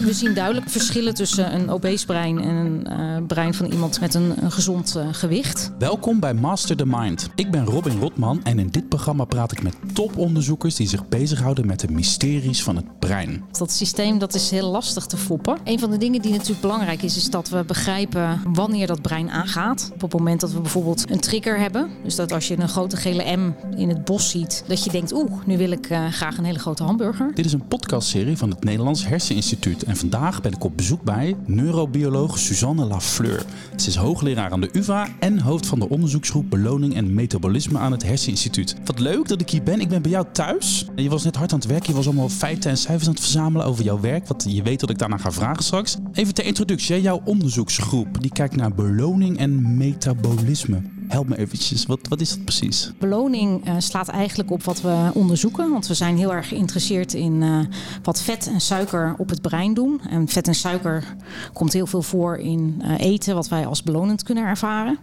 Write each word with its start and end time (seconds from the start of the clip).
We 0.00 0.12
zien 0.12 0.34
duidelijk 0.34 0.70
verschillen 0.70 1.14
tussen 1.14 1.54
een 1.54 1.70
obese 1.70 2.06
brein 2.06 2.40
en 2.40 2.54
een 2.54 2.86
uh, 2.90 3.26
brein 3.26 3.54
van 3.54 3.66
iemand 3.66 4.00
met 4.00 4.14
een, 4.14 4.44
een 4.44 4.52
gezond 4.52 4.94
uh, 4.96 5.06
gewicht. 5.12 5.72
Welkom 5.78 6.20
bij 6.20 6.34
Master 6.34 6.76
the 6.76 6.86
Mind. 6.86 7.28
Ik 7.34 7.50
ben 7.50 7.64
Robin 7.64 7.98
Rotman 8.00 8.40
en 8.44 8.58
in 8.58 8.68
dit 8.68 8.88
programma 8.88 9.24
praat 9.24 9.52
ik 9.52 9.62
met 9.62 9.74
toponderzoekers 9.92 10.74
die 10.74 10.88
zich 10.88 11.08
bezighouden 11.08 11.66
met 11.66 11.80
de 11.80 11.88
mysteries 11.90 12.62
van 12.62 12.76
het 12.76 12.98
brein. 12.98 13.44
Dat 13.58 13.72
systeem 13.72 14.18
dat 14.18 14.34
is 14.34 14.50
heel 14.50 14.70
lastig 14.70 15.06
te 15.06 15.16
foppen. 15.16 15.58
Een 15.64 15.78
van 15.78 15.90
de 15.90 15.96
dingen 15.96 16.22
die 16.22 16.30
natuurlijk 16.30 16.60
belangrijk 16.60 17.02
is, 17.02 17.16
is 17.16 17.30
dat 17.30 17.48
we 17.48 17.64
begrijpen 17.64 18.40
wanneer 18.52 18.86
dat 18.86 19.02
brein 19.02 19.30
aangaat. 19.30 19.90
Op 19.94 20.00
het 20.00 20.12
moment 20.12 20.40
dat 20.40 20.52
we 20.52 20.60
bijvoorbeeld 20.60 21.10
een 21.10 21.20
trigger 21.20 21.58
hebben, 21.58 21.88
dus 22.04 22.16
dat 22.16 22.32
als 22.32 22.48
je 22.48 22.58
een 22.58 22.68
grote 22.68 22.96
gele 22.96 23.36
M 23.36 23.52
in 23.76 23.88
het 23.88 24.04
bos 24.04 24.30
ziet, 24.30 24.64
dat 24.66 24.84
je 24.84 24.90
denkt, 24.90 25.12
oeh, 25.12 25.32
nu 25.46 25.56
wil 25.58 25.70
ik 25.70 25.90
uh, 25.90 26.06
graag 26.08 26.38
een 26.38 26.44
hele 26.44 26.58
grote 26.58 26.82
hamburger. 26.82 27.30
Dit 27.34 27.44
is 27.44 27.52
een 27.52 27.68
podcastserie 27.68 28.36
van 28.36 28.50
het 28.50 28.64
Nederlands 28.64 29.06
Herseninstituut 29.06 29.88
en 29.90 29.96
vandaag 29.96 30.40
ben 30.40 30.52
ik 30.52 30.64
op 30.64 30.76
bezoek 30.76 31.02
bij 31.02 31.36
neurobioloog 31.46 32.38
Suzanne 32.38 32.84
Lafleur. 32.84 33.44
Ze 33.76 33.88
is 33.88 33.96
hoogleraar 33.96 34.50
aan 34.50 34.60
de 34.60 34.68
UvA 34.72 35.08
en 35.20 35.38
hoofd 35.38 35.66
van 35.66 35.78
de 35.78 35.88
onderzoeksgroep 35.88 36.50
Beloning 36.50 36.94
en 36.94 37.14
Metabolisme 37.14 37.78
aan 37.78 37.92
het 37.92 38.02
Herseninstituut. 38.02 38.76
Wat 38.84 38.98
leuk 38.98 39.28
dat 39.28 39.40
ik 39.40 39.50
hier 39.50 39.62
ben. 39.62 39.80
Ik 39.80 39.88
ben 39.88 40.02
bij 40.02 40.10
jou 40.10 40.26
thuis. 40.32 40.86
Je 40.96 41.08
was 41.08 41.24
net 41.24 41.36
hard 41.36 41.52
aan 41.52 41.58
het 41.58 41.68
werk. 41.68 41.86
Je 41.86 41.92
was 41.92 42.06
allemaal 42.06 42.28
feiten 42.28 42.70
en 42.70 42.76
cijfers 42.76 43.06
aan 43.06 43.14
het 43.14 43.22
verzamelen 43.22 43.66
over 43.66 43.84
jouw 43.84 44.00
werk. 44.00 44.26
Wat 44.26 44.46
je 44.48 44.62
weet 44.62 44.80
dat 44.80 44.90
ik 44.90 44.98
daarna 44.98 45.16
ga 45.16 45.32
vragen 45.32 45.64
straks. 45.64 45.96
Even 46.12 46.34
ter 46.34 46.44
introductie. 46.44 47.00
Jouw 47.00 47.20
onderzoeksgroep 47.24 48.22
die 48.22 48.32
kijkt 48.32 48.56
naar 48.56 48.74
beloning 48.74 49.38
en 49.38 49.76
metabolisme. 49.76 50.99
Help 51.10 51.28
me 51.28 51.38
eventjes, 51.38 51.86
wat, 51.86 51.98
wat 52.08 52.20
is 52.20 52.28
dat 52.28 52.44
precies? 52.44 52.92
Beloning 52.98 53.68
uh, 53.68 53.74
slaat 53.78 54.08
eigenlijk 54.08 54.50
op 54.50 54.62
wat 54.62 54.80
we 54.80 55.10
onderzoeken. 55.14 55.70
Want 55.70 55.86
we 55.86 55.94
zijn 55.94 56.16
heel 56.16 56.34
erg 56.34 56.48
geïnteresseerd 56.48 57.14
in 57.14 57.42
uh, 57.42 57.58
wat 58.02 58.22
vet 58.22 58.46
en 58.46 58.60
suiker 58.60 59.14
op 59.18 59.28
het 59.28 59.42
brein 59.42 59.74
doen. 59.74 60.00
En 60.10 60.28
vet 60.28 60.46
en 60.46 60.54
suiker 60.54 61.16
komt 61.52 61.72
heel 61.72 61.86
veel 61.86 62.02
voor 62.02 62.36
in 62.38 62.82
uh, 62.84 62.98
eten, 62.98 63.34
wat 63.34 63.48
wij 63.48 63.66
als 63.66 63.82
belonend 63.82 64.22
kunnen 64.22 64.44
ervaren. 64.44 64.98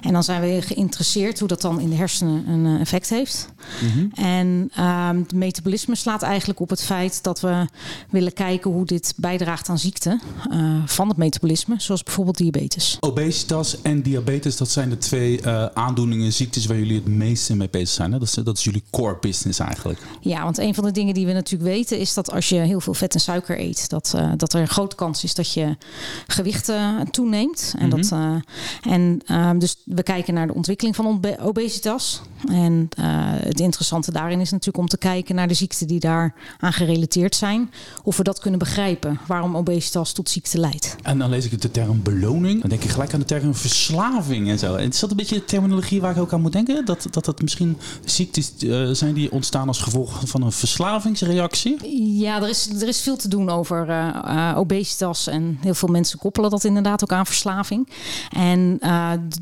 En 0.00 0.12
dan 0.12 0.24
zijn 0.24 0.40
we 0.40 0.62
geïnteresseerd 0.62 1.38
hoe 1.38 1.48
dat 1.48 1.60
dan 1.60 1.80
in 1.80 1.90
de 1.90 1.96
hersenen 1.96 2.48
een 2.48 2.80
effect 2.80 3.08
heeft. 3.08 3.48
Mm-hmm. 3.82 4.10
En 4.14 4.70
het 5.18 5.34
metabolisme 5.34 5.94
slaat 5.94 6.22
eigenlijk 6.22 6.60
op 6.60 6.70
het 6.70 6.82
feit 6.82 7.22
dat 7.22 7.40
we 7.40 7.66
willen 8.10 8.32
kijken 8.32 8.70
hoe 8.70 8.84
dit 8.84 9.14
bijdraagt 9.16 9.68
aan 9.68 9.78
ziekte 9.78 10.18
van 10.86 11.08
het 11.08 11.16
metabolisme, 11.16 11.74
zoals 11.78 12.02
bijvoorbeeld 12.02 12.36
diabetes. 12.36 12.96
Obesitas 13.00 13.82
en 13.82 14.02
diabetes, 14.02 14.56
dat 14.56 14.70
zijn 14.70 14.88
de 14.88 14.98
twee 14.98 15.41
uh, 15.46 15.66
aandoeningen, 15.74 16.32
ziektes 16.32 16.66
waar 16.66 16.78
jullie 16.78 16.94
het 16.94 17.06
meeste 17.06 17.56
mee 17.56 17.68
bezig 17.70 17.88
zijn. 17.88 18.12
Hè? 18.12 18.18
Dat, 18.18 18.28
is, 18.28 18.34
dat 18.34 18.56
is 18.56 18.64
jullie 18.64 18.82
core 18.90 19.16
business 19.20 19.58
eigenlijk. 19.58 19.98
Ja, 20.20 20.42
want 20.42 20.58
een 20.58 20.74
van 20.74 20.84
de 20.84 20.90
dingen 20.90 21.14
die 21.14 21.26
we 21.26 21.32
natuurlijk 21.32 21.70
weten 21.70 21.98
is 21.98 22.14
dat 22.14 22.32
als 22.32 22.48
je 22.48 22.56
heel 22.56 22.80
veel 22.80 22.94
vet 22.94 23.14
en 23.14 23.20
suiker 23.20 23.60
eet, 23.60 23.88
dat, 23.88 24.12
uh, 24.16 24.32
dat 24.36 24.52
er 24.52 24.60
een 24.60 24.68
grote 24.68 24.96
kans 24.96 25.24
is 25.24 25.34
dat 25.34 25.52
je 25.52 25.76
gewicht 26.26 26.68
uh, 26.68 27.00
toeneemt. 27.00 27.74
En, 27.78 27.86
mm 27.86 27.92
-hmm. 27.92 28.02
dat, 28.02 29.22
en 29.42 29.58
dus 29.58 29.76
we 29.84 30.02
kijken 30.02 30.34
naar 30.34 30.46
de 30.46 30.54
ontwikkeling 30.54 30.96
van 30.96 31.20
obesitas. 31.40 32.22
En 32.48 32.88
het 33.44 33.60
interessante 33.60 34.12
daarin 34.12 34.40
is 34.40 34.50
natuurlijk 34.50 34.78
om 34.78 34.88
te 34.88 34.98
kijken 34.98 35.34
naar 35.34 35.48
de 35.48 35.54
ziekten 35.54 35.86
die 35.86 36.00
daar 36.00 36.34
aan 36.58 36.72
gerelateerd 36.72 37.34
zijn. 37.34 37.70
Of 38.02 38.16
we 38.16 38.22
dat 38.22 38.40
kunnen 38.40 38.58
begrijpen, 38.58 39.20
waarom 39.26 39.56
obesitas 39.56 40.12
tot 40.12 40.30
ziekte 40.30 40.58
leidt. 40.58 40.96
En 41.02 41.18
dan 41.18 41.30
lees 41.30 41.44
ik 41.44 41.60
de 41.60 41.70
term 41.70 42.02
beloning. 42.02 42.60
Dan 42.60 42.70
denk 42.70 42.82
ik 42.82 42.90
gelijk 42.90 43.12
aan 43.12 43.20
de 43.20 43.26
term 43.26 43.54
verslaving 43.54 44.48
en 44.48 44.58
zo. 44.58 44.74
En 44.74 44.88
is 44.88 45.00
dat 45.00 45.10
een 45.10 45.16
beetje 45.16 45.31
beetje 45.32 45.46
terminologie 45.46 46.00
waar 46.00 46.10
ik 46.10 46.18
ook 46.18 46.32
aan 46.32 46.40
moet 46.40 46.52
denken? 46.52 46.84
Dat, 46.84 47.06
dat 47.10 47.26
het 47.26 47.42
misschien 47.42 47.78
ziektes 48.04 48.52
uh, 48.58 48.88
zijn 48.90 49.14
die 49.14 49.32
ontstaan 49.32 49.68
als 49.68 49.78
gevolg 49.78 50.20
van 50.24 50.42
een 50.42 50.52
verslavingsreactie? 50.52 51.78
Ja, 52.18 52.42
er 52.42 52.48
is, 52.48 52.70
er 52.80 52.88
is 52.88 53.00
veel 53.00 53.16
te 53.16 53.28
doen 53.28 53.50
over 53.50 53.88
uh, 53.88 54.54
obesitas. 54.56 55.26
En 55.26 55.58
heel 55.60 55.74
veel 55.74 55.88
mensen 55.88 56.18
koppelen 56.18 56.50
dat 56.50 56.64
inderdaad 56.64 57.02
ook 57.02 57.12
aan 57.12 57.26
verslaving. 57.26 57.88
En 58.30 58.78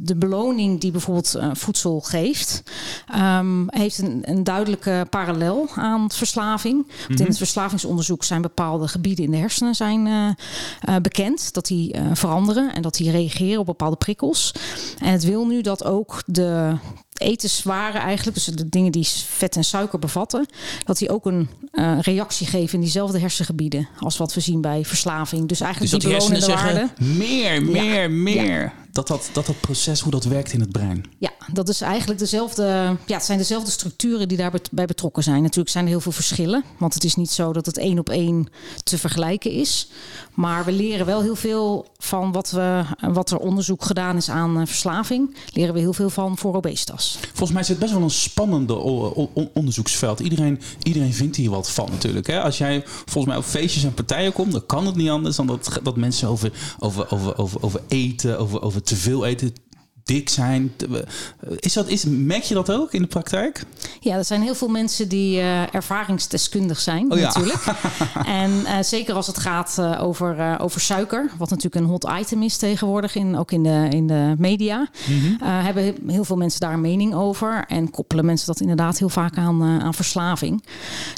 de 0.01 0.17
beloning 0.17 0.81
die 0.81 0.91
bijvoorbeeld 0.91 1.39
voedsel 1.53 2.01
geeft, 2.01 2.63
um, 3.17 3.67
heeft 3.69 3.99
een, 3.99 4.21
een, 4.23 4.45
duidelijke 4.45 5.07
parallel 5.11 5.69
aan 5.75 6.11
verslaving. 6.11 6.77
Mm 6.77 6.85
-hmm. 6.87 7.07
in 7.09 7.17
het 7.17 7.29
mhm. 7.29 7.37
verslavingsonderzoek 7.37 8.25
zijn 8.25 8.43
bepaalde 8.43 8.89
gebieden 8.89 9.25
in 9.25 9.31
de 9.31 9.37
hersenen 9.37 9.75
zijn, 9.75 10.37
bekend. 11.03 11.55
Dat 11.55 11.67
die 11.67 11.95
veranderen 12.13 12.75
en 12.75 12.83
dat 12.83 12.95
die 12.95 13.11
reageren 13.11 13.61
op 13.61 13.67
bepaalde 13.67 13.97
prikkels. 13.97 14.55
En 14.99 15.13
het 15.13 15.25
wil 15.25 15.47
nu 15.47 15.61
dat 15.61 15.70
ook 15.79 16.23
de 16.27 16.77
etenswaren 17.15 18.01
eigenlijk, 18.01 18.37
dus 18.37 18.45
de 18.45 18.69
dingen 18.69 18.93
die 18.93 19.07
vet 19.27 19.57
en 19.57 19.65
suiker 19.65 19.99
bevatten, 19.99 20.47
dat 20.85 20.99
die 20.99 21.11
ook 21.11 21.27
een 21.27 21.49
uh, 21.73 21.99
reactie 22.01 22.47
geven 22.47 22.75
in 22.75 22.81
diezelfde 22.81 23.19
hersengebieden 23.19 23.89
als 23.99 24.17
wat 24.17 24.35
we 24.35 24.41
zien 24.41 24.61
bij 24.61 24.85
verslaving. 24.85 25.49
Dus 25.49 25.61
eigenlijk 25.61 25.93
dus 25.93 26.03
die 26.03 26.13
belonende. 26.13 26.91
Meer, 26.99 27.63
meer, 27.63 28.03
ja. 28.03 28.09
meer. 28.09 28.61
Ja 28.63 28.73
dat 28.93 29.07
dat, 29.07 29.31
dat 29.33 29.47
dat 29.47 29.61
proces, 29.61 30.01
hoe 30.01 30.13
dat 30.13 30.25
werkt 30.25 30.53
in 30.53 30.61
het 30.61 30.73
brein. 30.73 31.05
Ja, 31.19 31.31
dat 31.53 31.69
is 31.69 31.81
eigenlijk 31.81 32.19
dezelfde. 32.19 32.63
Ja, 33.07 33.15
het 33.15 33.25
zijn 33.25 33.39
dezelfde 33.39 33.71
structuren 33.71 34.29
die 34.29 34.37
daarbij 34.37 34.87
betrokken 34.87 35.23
zijn. 35.23 35.43
Natuurlijk 35.43 35.71
zijn 35.71 35.85
er 35.85 35.91
heel 35.91 36.01
veel 36.01 36.13
verschillen. 36.13 36.65
Want 36.79 36.95
het 36.95 37.05
is 37.05 37.15
niet 37.15 37.31
zo 37.31 37.53
dat 37.53 37.67
het 37.67 37.79
één 37.79 37.99
op 37.99 38.09
één 38.09 38.49
te 38.83 38.99
vergelijken 38.99 39.51
is. 39.51 39.89
Maar 40.35 40.65
we 40.65 40.73
leren 40.73 41.07
wel 41.07 41.23
heel 41.23 41.37
veel 41.37 41.87
van 41.99 42.33
wat, 42.33 42.51
we, 42.51 42.83
wat 43.01 43.31
er 43.31 43.39
onderzoek 43.39 43.85
gedaan 43.85 44.17
is 44.17 44.31
aan 44.31 44.67
verslaving. 44.67 45.37
Leren 45.53 45.75
we 45.75 45.81
heel 45.81 45.93
veel 45.93 46.11
van 46.11 46.39
voor 46.39 46.55
obesitas. 46.55 47.19
Volgens 47.27 47.53
mij 47.53 47.61
is 47.61 47.69
het 47.69 47.79
best 47.79 47.93
wel 47.93 48.03
een 48.03 48.11
spannende 48.11 48.75
onderzoeksveld. 49.55 50.21
Iedereen, 50.21 50.61
iedereen 50.83 51.15
vindt 51.15 51.37
hier 51.37 51.51
wat 51.51 51.71
van 51.71 51.89
natuurlijk. 51.91 52.27
Hè? 52.27 52.41
Als 52.41 52.59
jij 52.59 52.83
volgens 52.85 53.27
mij 53.27 53.37
op 53.37 53.45
feestjes 53.45 53.85
en 53.85 53.95
partijen 53.95 54.33
komt, 54.33 54.53
dan 54.53 54.67
kan 54.67 54.87
het 54.87 54.97
niet 54.97 55.11
anders 55.11 55.37
dan 55.37 55.47
dat, 55.47 55.81
dat 55.83 55.97
mensen 55.97 56.29
over, 56.29 56.53
over, 56.79 57.11
over, 57.11 57.39
over, 57.39 57.63
over 57.63 57.81
eten, 57.89 58.39
over, 58.39 58.63
over 58.63 58.83
te 58.83 58.97
veel 58.97 59.25
eten, 59.25 59.55
dik 60.05 60.29
zijn. 60.29 60.73
Is 61.57 61.73
dat, 61.73 61.89
is, 61.89 62.05
merk 62.05 62.43
je 62.43 62.55
dat 62.55 62.73
ook 62.73 62.93
in 62.93 63.03
de 63.03 63.09
praktijk? 63.09 63.65
Ja, 64.01 64.17
er 64.17 64.25
zijn 64.25 64.43
heel 64.43 64.55
veel 64.55 64.69
mensen 64.69 65.09
die 65.09 65.37
uh, 65.37 65.75
ervaringsdeskundig 65.75 66.81
zijn, 66.81 67.13
oh, 67.13 67.21
natuurlijk. 67.21 67.65
Ja. 67.65 68.27
en 68.43 68.51
uh, 68.51 68.77
zeker 68.83 69.15
als 69.15 69.27
het 69.27 69.39
gaat 69.39 69.77
uh, 69.81 70.03
over, 70.03 70.59
over 70.61 70.81
suiker, 70.81 71.31
wat 71.39 71.51
natuurlijk 71.51 71.85
een 71.85 71.91
hot 71.91 72.09
item 72.21 72.43
is 72.43 72.57
tegenwoordig, 72.57 73.15
in, 73.15 73.37
ook 73.37 73.53
in 73.53 73.63
de, 73.63 73.87
in 73.91 74.07
de 74.07 74.35
media, 74.39 74.89
mm 75.09 75.21
-hmm. 75.21 75.49
hebben 75.49 75.95
heel 76.07 76.25
veel 76.25 76.37
mensen 76.37 76.61
daar 76.61 76.73
een 76.73 76.81
mening 76.81 77.15
over. 77.15 77.65
En 77.69 77.91
koppelen 77.91 78.25
mensen 78.25 78.47
dat 78.47 78.61
inderdaad 78.61 78.99
heel 78.99 79.09
vaak 79.09 79.37
aan, 79.37 79.63
aan 79.63 79.95
verslaving. 79.95 80.65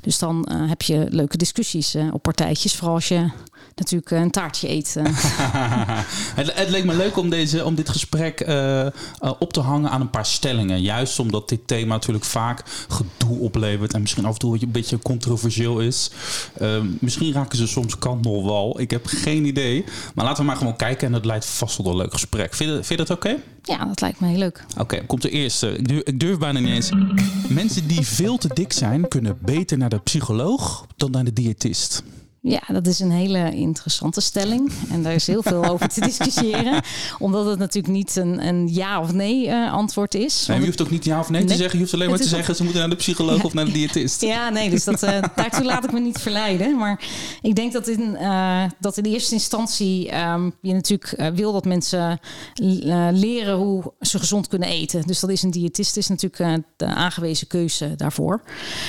Dus 0.02 0.18
dan 0.18 0.48
heb 0.52 0.82
je 0.82 1.06
leuke 1.08 1.36
discussies 1.36 1.96
op 2.12 2.22
partijtjes, 2.22 2.74
vooral 2.74 2.94
als 2.94 3.08
je 3.08 3.30
natuurlijk 3.74 4.10
een 4.10 4.30
taartje 4.30 4.68
eet. 4.68 4.94
het, 6.38 6.54
het, 6.54 6.68
leek 6.68 6.84
me 6.84 6.94
leuk 6.94 7.16
om, 7.16 7.30
deze, 7.30 7.64
om 7.64 7.74
dit 7.74 7.88
gesprek 7.88 8.48
uh, 8.48 8.86
op 9.38 9.52
te 9.52 9.60
hangen 9.60 9.90
aan 9.90 10.00
een 10.00 10.10
paar 10.10 10.26
stellingen. 10.26 10.82
Juist 10.82 11.18
omdat 11.18 11.48
dit 11.48 11.66
thema 11.66 11.94
natuurlijk 11.94 12.24
vaak 12.24 12.62
gedoe 12.88 13.38
oplevert 13.38 13.94
en 13.94 14.00
misschien 14.00 14.24
af 14.24 14.32
en 14.32 14.38
toe 14.38 14.58
een 14.60 14.70
beetje 14.70 14.98
controversieel 14.98 15.80
is. 15.80 16.10
Uh, 16.60 16.80
misschien 17.00 17.32
raken 17.32 17.58
ze 17.58 17.66
soms 17.66 17.98
kant 17.98 18.24
nog. 18.24 18.78
Ik 18.78 18.90
heb 18.90 19.06
geen 19.06 19.44
idee. 19.44 19.84
Maar 20.14 20.24
laten 20.24 20.40
we 20.40 20.48
maar 20.48 20.56
gewoon 20.56 20.76
kijken 20.76 21.06
en 21.06 21.12
het 21.12 21.24
leidt 21.24 21.46
vast 21.46 21.76
wel 21.76 21.86
een 21.86 21.96
leuk 21.96 22.12
gesprek. 22.12 22.54
Vind 22.54 22.70
je, 22.70 22.74
vind 22.74 22.88
je 22.88 22.96
dat 22.96 23.10
oké? 23.10 23.28
Okay? 23.28 23.42
Ja, 23.62 23.84
dat 23.84 24.00
lijkt 24.00 24.20
me 24.20 24.28
heel 24.28 24.38
leuk. 24.38 24.64
Oké, 24.70 24.80
okay, 24.80 25.06
komt 25.06 25.22
de 25.22 25.30
eerste. 25.30 25.78
Ik 25.78 25.88
durf, 25.88 26.02
ik 26.02 26.20
durf 26.20 26.38
bijna 26.38 26.58
niet 26.58 26.74
eens. 26.74 26.90
Mensen 27.48 27.86
die 27.86 28.06
veel 28.06 28.38
te 28.38 28.48
dik 28.54 28.72
zijn, 28.72 29.08
kunnen 29.08 29.38
beter 29.40 29.78
naar 29.78 29.88
de 29.88 29.98
psycholoog 29.98 30.86
dan 30.96 31.10
naar 31.10 31.24
de 31.24 31.32
diëtist. 31.32 32.02
Ja, 32.44 32.60
dat 32.68 32.86
is 32.86 33.00
een 33.00 33.10
hele 33.10 33.54
interessante 33.54 34.20
stelling. 34.20 34.72
En 34.90 35.02
daar 35.02 35.14
is 35.14 35.26
heel 35.26 35.42
veel 35.42 35.64
over 35.64 35.88
te 35.88 36.00
discussiëren. 36.10 36.82
Omdat 37.18 37.46
het 37.46 37.58
natuurlijk 37.58 37.94
niet 37.94 38.16
een, 38.16 38.46
een 38.46 38.68
ja 38.72 39.00
of 39.00 39.12
nee 39.12 39.46
uh, 39.46 39.72
antwoord 39.72 40.14
is. 40.14 40.46
Nee, 40.46 40.58
je 40.58 40.64
hoeft 40.64 40.82
ook 40.82 40.90
niet 40.90 41.04
ja 41.04 41.18
of 41.18 41.30
nee, 41.30 41.40
nee, 41.40 41.50
te 41.50 41.56
zeggen. 41.56 41.74
Je 41.74 41.80
hoeft 41.80 41.94
alleen 41.94 42.08
maar 42.08 42.18
te 42.18 42.28
zeggen... 42.28 42.56
ze 42.56 42.62
moeten 42.62 42.80
naar 42.80 42.90
de 42.90 42.96
psycholoog 42.96 43.36
ja. 43.36 43.42
of 43.42 43.54
naar 43.54 43.64
de 43.64 43.72
diëtist. 43.72 44.20
Ja, 44.32 44.48
nee, 44.48 44.70
dus 44.70 44.84
dat, 44.84 45.02
uh, 45.02 45.22
daartoe 45.34 45.64
laat 45.64 45.84
ik 45.84 45.92
me 45.92 46.00
niet 46.00 46.18
verleiden. 46.18 46.76
Maar 46.76 47.04
ik 47.42 47.54
denk 47.54 47.72
dat 47.72 47.88
in, 47.88 48.16
uh, 48.20 48.64
dat 48.80 48.96
in 48.96 49.04
eerste 49.04 49.34
instantie... 49.34 50.18
Um, 50.18 50.54
je 50.60 50.72
natuurlijk 50.72 51.32
wil 51.34 51.52
dat 51.52 51.64
mensen 51.64 52.20
leren 53.12 53.56
hoe 53.56 53.92
ze 54.00 54.18
gezond 54.18 54.48
kunnen 54.48 54.68
eten. 54.68 55.02
Dus 55.06 55.20
dat 55.20 55.30
is 55.30 55.42
een 55.42 55.50
diëtist 55.50 55.96
is 55.96 56.08
natuurlijk 56.08 56.62
de 56.76 56.86
aangewezen 56.86 57.46
keuze 57.46 57.94
daarvoor. 57.96 58.42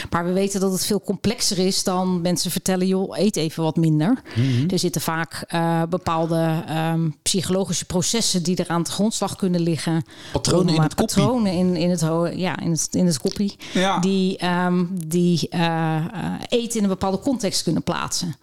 Maar 0.10 0.26
we 0.26 0.32
weten 0.32 0.60
dat 0.60 0.72
het 0.72 0.86
veel 0.86 1.02
complexer 1.02 1.58
is 1.58 1.84
dan 1.84 2.22
mensen 2.22 2.52
vertellen... 2.52 2.88
joh, 2.88 3.18
eet 3.18 3.42
even 3.44 3.64
wat 3.64 3.76
minder. 3.76 4.22
Mm-hmm. 4.36 4.70
Er 4.70 4.80
zitten 4.80 5.02
vaak 5.02 5.46
uh, 5.54 5.84
bepaalde 5.90 6.64
um, 6.70 7.16
psychologische 7.22 7.86
processen 7.86 8.44
die 8.44 8.56
er 8.56 8.68
aan 8.68 8.84
de 8.84 8.92
grondslag 8.92 9.36
kunnen 9.36 9.62
liggen. 9.62 10.06
Patronen 10.32 10.76
in 10.76 10.82
het 10.82 10.96
patronen 10.96 11.54
in, 11.54 11.76
in 11.76 11.90
het 11.90 12.02
ja, 12.36 12.60
in 12.60 12.72
het, 12.72 12.88
in 12.92 13.06
het 13.06 13.20
koppie. 13.20 13.56
Ja. 13.74 14.00
Die, 14.00 14.46
um, 14.46 14.90
die 15.08 15.48
uh, 15.52 16.06
eten 16.48 16.78
in 16.78 16.84
een 16.84 16.90
bepaalde 16.90 17.20
context 17.20 17.64
kunnen 17.64 17.84
plaatsen. 17.84 18.36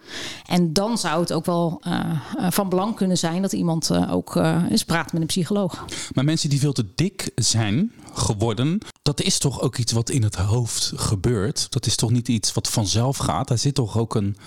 En 0.45 0.73
dan 0.73 0.97
zou 0.97 1.21
het 1.21 1.33
ook 1.33 1.45
wel 1.45 1.81
uh, 1.87 2.21
van 2.49 2.69
belang 2.69 2.95
kunnen 2.95 3.17
zijn 3.17 3.41
dat 3.41 3.53
iemand 3.53 3.91
ook 4.09 4.35
eens 4.69 4.83
praat 4.83 5.13
met 5.13 5.21
een 5.21 5.27
psycholoog. 5.27 5.85
Maar 6.13 6.23
mensen 6.23 6.49
die 6.49 6.59
veel 6.59 6.73
te 6.73 6.85
dik 6.95 7.31
zijn 7.35 7.91
geworden, 8.13 8.77
dat 9.01 9.21
is 9.21 9.37
toch 9.37 9.61
ook 9.61 9.77
iets 9.77 9.91
wat 9.91 10.09
in 10.09 10.23
het 10.23 10.35
hoofd 10.35 10.91
gebeurt. 10.95 11.67
Dat 11.69 11.85
is 11.85 11.95
toch 11.95 12.11
niet 12.11 12.27
iets 12.27 12.53
wat 12.53 12.69
vanzelf 12.69 13.17
gaat. 13.17 13.47
Daar 13.47 13.57
zit 13.57 13.75
toch 13.75 13.97
ook 13.97 14.15
een 14.15 14.37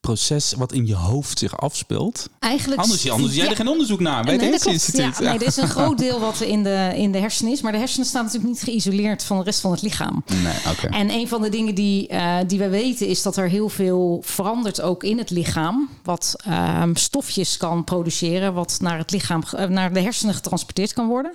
proces 0.00 0.52
wat 0.52 0.72
in 0.72 0.86
je 0.86 0.94
hoofd 0.94 1.38
zich 1.38 1.60
afspeelt? 1.60 2.28
Eigenlijk... 2.38 2.80
Anders, 2.80 3.10
anders 3.10 3.34
jij 3.34 3.48
er 3.48 3.56
geen 3.56 3.68
onderzoek 3.68 4.00
naar 4.00 4.24
bij 4.24 4.36
nee, 4.36 4.52
het. 4.52 4.90
Ja, 4.92 5.20
nee, 5.20 5.38
er 5.38 5.46
is 5.46 5.56
een 5.56 5.68
groot 5.68 5.98
deel 5.98 6.20
wat 6.20 6.40
in 6.40 6.62
de, 6.62 6.92
in 6.94 7.12
de 7.12 7.18
hersenen 7.18 7.52
is. 7.52 7.60
Maar 7.60 7.72
de 7.72 7.78
hersenen 7.78 8.06
staan 8.06 8.24
natuurlijk 8.24 8.52
niet 8.52 8.62
geïsoleerd 8.62 9.24
van 9.24 9.38
de 9.38 9.44
rest 9.44 9.60
van 9.60 9.70
het 9.70 9.82
lichaam. 9.82 10.24
Nee, 10.42 10.54
oké. 10.68 10.86
En 10.86 11.10
een 11.10 11.28
van 11.28 11.42
de 11.42 11.48
dingen 11.48 11.74
die, 11.74 12.08
eh, 12.08 12.36
die 12.46 12.58
we 12.58 12.68
weten 12.68 13.06
is 13.06 13.22
dat 13.22 13.36
er 13.36 13.48
heel 13.48 13.68
veel 13.68 14.22
verandert 14.24 14.80
ook 14.80 15.04
in 15.04 15.18
het 15.18 15.30
lichaam. 15.30 15.88
Wat 16.02 16.36
ehm, 16.44 16.94
stofjes 16.94 17.56
kan 17.56 17.84
produceren, 17.84 18.54
wat 18.54 18.78
naar 18.80 18.98
het 18.98 19.10
lichaam, 19.10 19.42
eh, 19.56 19.66
naar 19.66 19.92
de 19.92 20.00
hersenen 20.00 20.34
getransporteerd 20.34 20.92
kan 20.92 21.08
worden. 21.08 21.32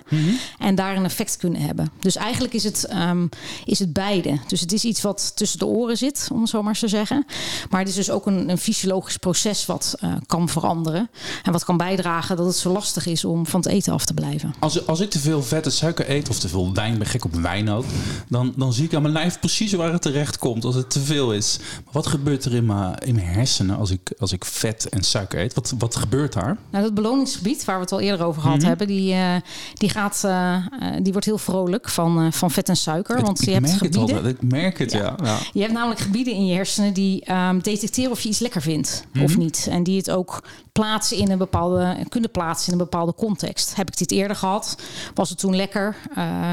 En 0.58 0.74
daar 0.74 0.96
een 0.96 1.04
effect 1.04 1.36
kunnen 1.36 1.60
hebben. 1.60 1.90
Dus 2.00 2.16
eigenlijk 2.16 2.54
is 2.54 2.64
het, 2.64 2.84
ehm, 2.84 3.26
is 3.64 3.78
het 3.78 3.92
beide. 3.92 4.38
Dus 4.46 4.60
het 4.60 4.72
is 4.72 4.84
iets 4.84 5.02
wat 5.02 5.32
tussen 5.34 5.58
de 5.58 5.66
oren 5.66 5.96
zit, 5.96 6.28
om 6.32 6.40
het 6.40 6.50
zo 6.50 6.60
maar 6.60 6.68
eens 6.68 6.78
te 6.78 6.88
zeggen. 6.88 7.26
Maar 7.70 7.80
het 7.80 7.88
is 7.88 7.94
dus 7.94 8.10
ook 8.10 8.26
een, 8.26 8.48
een 8.48 8.55
fysiologisch 8.58 9.16
proces 9.16 9.66
wat 9.66 9.94
eh, 10.00 10.12
kan 10.26 10.48
veranderen. 10.48 11.10
En 11.42 11.52
wat 11.52 11.64
kan 11.64 11.76
bijdragen 11.76 12.36
dat 12.36 12.46
het 12.46 12.56
zo 12.56 12.72
lastig 12.72 13.06
is 13.06 13.24
om 13.24 13.46
van 13.46 13.60
het 13.60 13.68
eten 13.68 13.92
af 13.92 14.04
te 14.04 14.14
blijven. 14.14 14.54
Als, 14.58 14.86
als 14.86 15.00
ik 15.00 15.10
te 15.10 15.18
veel 15.18 15.42
vet 15.42 15.64
en 15.64 15.72
suiker 15.72 16.10
eet 16.10 16.28
of 16.28 16.38
te 16.38 16.48
veel 16.48 16.72
wijn, 16.74 16.98
ben 16.98 17.06
gek 17.06 17.24
op 17.24 17.34
wijn 17.34 17.70
ook, 17.70 17.84
dan, 18.28 18.52
dan 18.56 18.72
zie 18.72 18.84
ik 18.84 18.94
aan 18.94 19.02
mijn 19.02 19.14
lijf 19.14 19.38
precies 19.40 19.72
waar 19.72 19.92
het 19.92 20.02
terecht 20.02 20.38
komt 20.38 20.64
als 20.64 20.74
het 20.74 20.90
te 20.90 21.00
veel 21.00 21.32
is. 21.32 21.58
Maar 21.84 21.92
wat 21.92 22.06
gebeurt 22.06 22.44
er 22.44 22.54
in 22.54 22.66
mijn, 22.66 22.94
in 22.98 23.14
mijn 23.14 23.26
hersenen 23.26 23.76
als 23.76 23.90
ik, 23.90 24.12
als 24.18 24.32
ik 24.32 24.44
vet 24.44 24.88
en 24.88 25.02
suiker 25.02 25.40
eet? 25.40 25.54
Wat, 25.54 25.74
wat 25.78 25.96
gebeurt 25.96 26.32
daar? 26.32 26.56
Nou, 26.70 26.84
dat 26.84 26.94
beloningsgebied 26.94 27.64
waar 27.64 27.76
we 27.76 27.82
het 27.82 27.92
al 27.92 28.00
eerder 28.00 28.26
over 28.26 28.42
gehad 28.42 28.58
Mhm. 28.58 28.66
hebben, 28.66 28.86
die, 28.86 29.12
eh, 29.12 29.34
die, 29.74 29.88
gaat, 29.88 30.20
eh, 30.24 30.56
die 31.02 31.12
wordt 31.12 31.26
heel 31.26 31.38
vrolijk 31.38 31.88
van, 31.88 32.32
van 32.32 32.50
vet 32.50 32.68
en 32.68 32.76
suiker. 32.76 33.20
want 33.20 33.44
je 33.44 33.50
hebt 33.50 33.66
merk 33.66 33.80
het 33.80 33.94
gebieden. 33.94 34.22
al. 34.22 34.28
Ik 34.28 34.42
merk 34.42 34.78
het, 34.78 34.92
ja. 34.92 35.14
ja. 35.24 35.38
Je 35.52 35.60
hebt 35.60 35.72
namelijk 35.72 36.00
gebieden 36.00 36.34
in 36.34 36.46
je 36.46 36.54
hersenen 36.54 36.92
die 36.94 37.24
ehm, 37.24 37.58
detecteren 37.58 38.10
of 38.10 38.20
je 38.20 38.28
iets 38.28 38.38
lekker 38.46 38.62
vindt 38.62 39.04
Mhm. 39.12 39.24
of 39.24 39.36
niet. 39.36 39.66
En 39.70 39.82
die 39.82 39.96
het 39.96 40.10
ook 40.10 40.42
plaatsen 40.72 41.16
in 41.16 41.30
een 41.30 41.38
bepaalde, 41.38 41.96
kunnen 42.08 42.30
plaatsen 42.30 42.66
in 42.72 42.78
een 42.78 42.84
bepaalde 42.84 43.14
context. 43.14 43.76
Heb 43.76 43.88
ik 43.88 43.96
dit 43.98 44.10
eerder 44.10 44.36
gehad? 44.36 44.76
Was 45.14 45.28
het 45.28 45.38
toen 45.38 45.56
lekker? 45.56 45.96
Eh, 46.14 46.50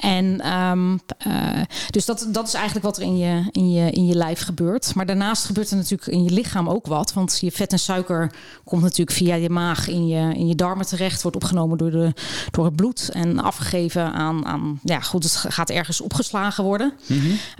en 0.00 0.40
ehm, 0.40 0.96
eh, 1.18 1.60
dus 1.90 2.04
dat, 2.04 2.26
dat 2.28 2.46
is 2.46 2.54
eigenlijk 2.54 2.84
wat 2.84 2.96
er 2.96 3.02
in 3.02 3.18
je, 3.18 3.42
in, 3.52 3.72
je, 3.72 3.90
in 3.90 4.06
je 4.06 4.14
lijf 4.14 4.40
gebeurt. 4.40 4.94
Maar 4.94 5.06
daarnaast 5.06 5.44
gebeurt 5.44 5.70
er 5.70 5.76
natuurlijk 5.76 6.06
in 6.10 6.24
je 6.24 6.30
lichaam 6.30 6.68
ook 6.68 6.86
wat. 6.86 7.12
Want 7.12 7.38
je 7.40 7.50
vet 7.52 7.72
en 7.72 7.78
suiker 7.78 8.32
komt 8.64 8.82
natuurlijk 8.82 9.16
via 9.16 9.34
je 9.34 9.50
maag 9.50 9.88
in 9.88 10.06
je, 10.08 10.34
in 10.34 10.48
je 10.48 10.54
darmen 10.54 10.86
terecht. 10.86 11.22
Wordt 11.22 11.36
opgenomen 11.36 11.78
door, 11.78 11.90
de, 11.90 12.12
door 12.50 12.64
het 12.64 12.76
bloed 12.76 13.08
en 13.12 13.38
afgegeven 13.38 14.12
aan, 14.12 14.46
aan... 14.46 14.80
Ja, 14.84 15.00
goed, 15.00 15.22
het 15.22 15.36
gaat 15.48 15.70
ergens 15.70 16.00
opgeslagen 16.00 16.64
worden. 16.64 16.92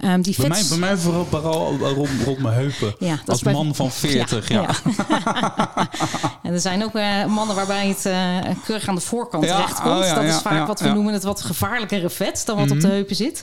Ehm, 0.00 0.20
die 0.20 0.34
Bij, 0.36 0.46
vet- 0.46 0.48
mij, 0.48 0.64
bij 0.68 0.78
mij 0.78 0.96
vooral, 0.96 1.24
vooral 1.24 1.76
rond, 1.76 2.10
rond 2.24 2.38
mijn 2.38 2.54
heupen. 2.54 2.94
Ja, 2.98 3.16
dat 3.16 3.28
Als 3.28 3.42
bij- 3.42 3.52
man 3.78 3.90
van 3.90 3.90
40, 3.90 4.48
ja. 4.48 4.66
En 6.42 6.52
er 6.52 6.60
zijn 6.60 6.84
ook 6.84 6.94
eh, 6.94 7.24
mannen 7.24 7.56
waarbij 7.56 7.88
het 7.88 8.06
eh, 8.06 8.36
keurig 8.64 8.88
aan 8.88 8.94
de 8.94 9.00
voorkant 9.00 9.44
Ja, 9.44 9.54
terecht 9.54 9.80
komt. 9.80 10.04
oh 10.04 10.14
dat 10.14 10.24
is 10.24 10.36
vaak 10.36 10.66
wat 10.66 10.80
we. 10.80 10.84
Mhm. 10.86 10.94
noemen 10.94 11.12
het 11.12 11.22
wat 11.22 11.40
gevaarlijkere 11.42 12.10
vet 12.10 12.42
dan 12.46 12.56
wat 12.56 12.70
op 12.70 12.80
de 12.80 12.88
heupen 12.88 13.16
zit. 13.16 13.42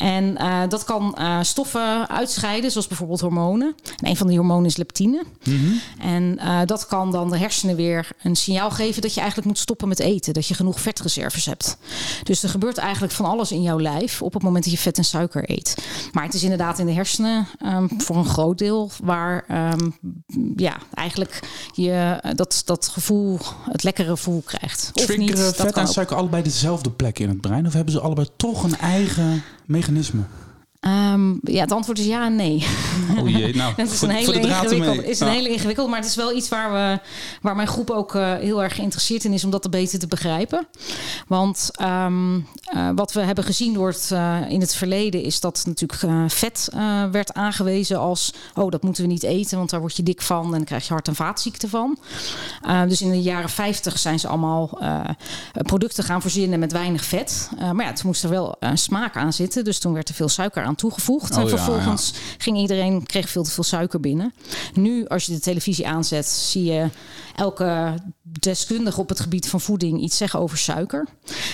En 0.00 0.36
eh, 0.36 0.60
dat 0.68 0.84
kan 0.84 1.14
eh, 1.14 1.38
stoffen 1.42 2.08
uitscheiden, 2.08 2.70
zoals 2.70 2.86
bijvoorbeeld 2.86 3.20
hormonen. 3.20 3.74
En 3.96 4.08
een 4.08 4.16
van 4.16 4.26
die 4.26 4.36
hormonen 4.36 4.66
is 4.66 4.76
leptine. 4.76 5.22
Mhm. 5.44 5.72
En 5.98 6.38
eh, 6.38 6.60
dat 6.66 6.86
kan 6.86 7.12
dan 7.12 7.30
de 7.30 7.38
hersenen 7.38 7.76
weer 7.76 8.08
een 8.22 8.36
signaal 8.36 8.70
geven 8.70 9.02
dat 9.02 9.14
je 9.14 9.20
eigenlijk 9.20 9.48
moet 9.48 9.58
stoppen 9.58 9.88
met 9.88 9.98
eten. 9.98 10.32
Dat 10.32 10.46
je 10.46 10.54
genoeg 10.54 10.80
vetreserves 10.80 11.44
hebt. 11.44 11.76
Dus 12.22 12.42
er 12.42 12.48
gebeurt 12.48 12.78
eigenlijk 12.78 13.12
van 13.12 13.24
alles 13.24 13.52
in 13.52 13.62
jouw 13.62 13.80
lijf 13.80 14.22
op 14.22 14.32
het 14.32 14.42
moment 14.42 14.64
dat 14.64 14.72
je 14.72 14.78
vet 14.78 14.98
en 14.98 15.04
suiker 15.04 15.50
eet. 15.50 15.76
Maar 16.12 16.24
het 16.24 16.34
is 16.34 16.42
inderdaad 16.42 16.78
in 16.78 16.86
de 16.86 16.92
hersenen 16.92 17.46
ehm, 17.58 17.88
voor 17.98 18.16
een 18.16 18.24
groot 18.24 18.58
deel 18.58 18.90
waar 19.02 19.44
ehm, 19.48 19.90
ja, 20.56 20.76
eigenlijk 20.94 21.40
je 21.74 22.22
dat, 22.34 22.62
dat 22.64 22.88
gevoel, 22.88 23.38
het 23.70 23.82
lekkere 23.82 24.08
gevoel 24.08 24.42
krijgt. 24.46 24.90
Of 24.94 25.04
Triggeren 25.04 25.54
vet 25.54 25.76
en 25.76 25.88
suiker 25.88 26.16
allebei 26.16 26.42
dezelfde 26.42 26.90
plek 26.90 27.18
in 27.18 27.28
het 27.28 27.40
brein? 27.40 27.66
Of 27.66 27.72
hebben 27.72 27.92
ze 27.92 28.00
allebei 28.00 28.28
toch 28.36 28.62
een 28.62 28.76
eigen 28.76 29.42
mechanisme? 29.66 29.89
mecanismo. 29.90 30.24
Ehm, 30.80 31.30
ja, 31.42 31.60
het 31.60 31.72
antwoord 31.72 31.98
is 31.98 32.06
ja 32.06 32.24
en 32.24 32.36
nee. 32.36 32.66
Oh 33.18 33.28
jee, 33.28 33.54
nou, 33.56 33.72
Het 33.76 33.90
is 33.90 34.02
een 34.02 34.10
hele 34.10 34.40
ingewikkeld. 34.40 35.02
Is 35.04 35.20
een 35.20 35.26
Ja. 35.26 35.32
hele 35.32 35.48
ingewikkeld, 35.48 35.88
maar 35.88 35.98
het 35.98 36.08
is 36.08 36.14
wel 36.16 36.36
iets 36.36 36.48
waar, 36.48 36.72
we, 36.72 36.98
waar 37.42 37.56
mijn 37.56 37.68
groep 37.68 37.90
ook 37.90 38.14
eh, 38.14 38.34
heel 38.34 38.62
erg 38.62 38.74
geïnteresseerd 38.74 39.24
in 39.24 39.32
is 39.32 39.44
om 39.44 39.50
dat 39.50 39.62
te 39.62 39.68
beter 39.68 39.98
te 39.98 40.06
begrijpen. 40.06 40.66
Want 41.26 41.68
ehm, 41.72 42.40
eh, 42.64 42.88
wat 42.94 43.12
we 43.12 43.20
hebben 43.20 43.44
gezien 43.44 43.72
door 43.72 43.88
het, 43.88 44.10
eh, 44.12 44.36
in 44.48 44.60
het 44.60 44.74
verleden 44.74 45.22
is 45.22 45.40
dat 45.40 45.62
natuurlijk 45.66 46.32
vet 46.32 46.68
werd 47.10 47.34
aangewezen 47.34 47.98
als 47.98 48.32
oh 48.54 48.70
dat 48.70 48.82
moeten 48.82 49.02
we 49.02 49.08
niet 49.08 49.22
eten, 49.22 49.58
want 49.58 49.70
daar 49.70 49.80
word 49.80 49.96
je 49.96 50.02
dik 50.02 50.22
van 50.22 50.44
en 50.44 50.50
dan 50.50 50.64
krijg 50.64 50.86
je 50.86 50.92
hart- 50.92 51.08
en 51.08 51.14
vaatziekten 51.14 51.68
van. 51.68 51.98
Dus 52.88 53.00
in 53.02 53.10
de 53.10 53.22
jaren 53.22 53.50
50 53.50 53.98
zijn 53.98 54.18
ze 54.18 54.28
allemaal 54.28 54.78
producten 55.52 56.04
gaan 56.04 56.20
verzinnen 56.20 56.58
met 56.58 56.72
weinig 56.72 57.04
vet. 57.04 57.50
Maar 57.72 57.84
ja, 57.86 57.92
toen 57.92 58.06
moest 58.06 58.22
er 58.22 58.30
wel 58.30 58.56
smaak 58.74 59.16
aan 59.16 59.32
zitten, 59.32 59.64
dus 59.64 59.78
toen 59.78 59.92
werd 59.92 60.08
er 60.08 60.14
veel 60.14 60.28
suiker 60.28 60.62
aan 60.64 60.69
toegevoegd. 60.74 61.30
Oh 61.30 61.36
en 61.38 61.42
ja, 61.42 61.48
vervolgens 61.48 62.14
ging 62.38 62.58
iedereen 62.58 63.06
kreeg 63.06 63.28
veel 63.28 63.42
te 63.42 63.50
veel 63.50 63.64
suiker 63.64 64.00
binnen. 64.00 64.34
Nu, 64.74 65.06
als 65.06 65.26
je 65.26 65.32
de 65.32 65.40
televisie 65.40 65.88
aanzet, 65.88 66.26
zie 66.26 66.64
je 66.64 66.90
elke 67.34 67.94
deskundige 68.32 69.00
op 69.00 69.08
het 69.08 69.20
gebied 69.20 69.48
van 69.48 69.60
voeding 69.60 70.00
iets 70.00 70.16
zeggen 70.16 70.40
over 70.40 70.58
suiker. 70.58 71.06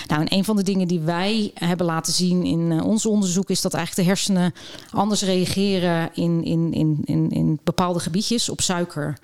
Nou, 0.07 0.21
en 0.21 0.33
een 0.33 0.45
van 0.45 0.55
de 0.55 0.63
dingen 0.63 0.87
die 0.87 0.99
wij 0.99 1.51
hebben 1.53 1.85
laten 1.85 2.13
zien 2.13 2.43
in 2.43 2.71
eh, 2.71 2.85
ons 2.85 3.05
onderzoek 3.05 3.49
is 3.49 3.61
dat 3.61 3.73
eigenlijk 3.73 4.07
de 4.07 4.13
hersenen 4.13 4.53
anders 4.91 5.21
reageren 5.21 6.09
in, 6.13 6.43
in, 6.43 6.73
in, 6.73 7.01
in, 7.05 7.29
in 7.29 7.59
bepaalde 7.63 7.99
gebiedjes 7.99 8.49
op 8.49 8.61
suiker 8.61 9.17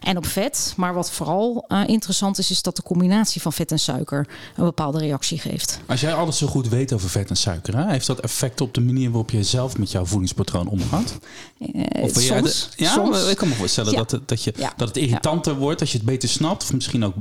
en 0.00 0.16
op 0.16 0.26
vet. 0.26 0.72
Maar 0.76 0.94
wat 0.94 1.10
vooral 1.10 1.64
eh, 1.68 1.82
interessant 1.86 2.38
is, 2.38 2.50
is 2.50 2.62
dat 2.62 2.76
de 2.76 2.82
combinatie 2.82 3.40
van 3.40 3.52
vet 3.52 3.72
en 3.72 3.78
suiker 3.78 4.28
een 4.56 4.64
bepaalde 4.64 4.98
reactie 4.98 5.38
geeft. 5.38 5.80
Als 5.86 6.00
jij 6.00 6.14
alles 6.14 6.38
zo 6.38 6.46
goed 6.46 6.68
weet 6.68 6.92
over 6.92 7.08
vet 7.08 7.30
en 7.30 7.36
suiker, 7.36 7.88
heeft 7.88 8.06
dat 8.06 8.20
effect 8.20 8.60
op 8.60 8.74
de 8.74 8.80
manier 8.80 9.10
waarop 9.10 9.30
je 9.30 9.42
zelf 9.42 9.78
met 9.78 9.90
jouw 9.90 10.04
voedingspatroon 10.04 10.68
omgaat? 10.68 11.18
Eh, 11.58 12.02
Of 12.02 12.10
soms, 12.10 12.68
de- 12.76 12.84
ja, 12.84 12.92
soms. 12.92 13.28
ik 13.30 13.36
kan 13.36 13.48
me 13.48 13.54
voorstellen 13.54 13.92
Ja. 13.92 13.98
dat, 13.98 14.10
het, 14.10 14.28
dat, 14.28 14.42
je, 14.44 14.52
Ja. 14.56 14.72
dat 14.76 14.88
het 14.88 14.96
irritanter 14.96 15.54
wordt 15.56 15.80
als 15.80 15.92
je 15.92 15.96
het 15.98 16.06
beter 16.06 16.28
snapt. 16.28 16.62
Of 16.62 16.72
misschien 16.72 17.04
ook 17.04 17.14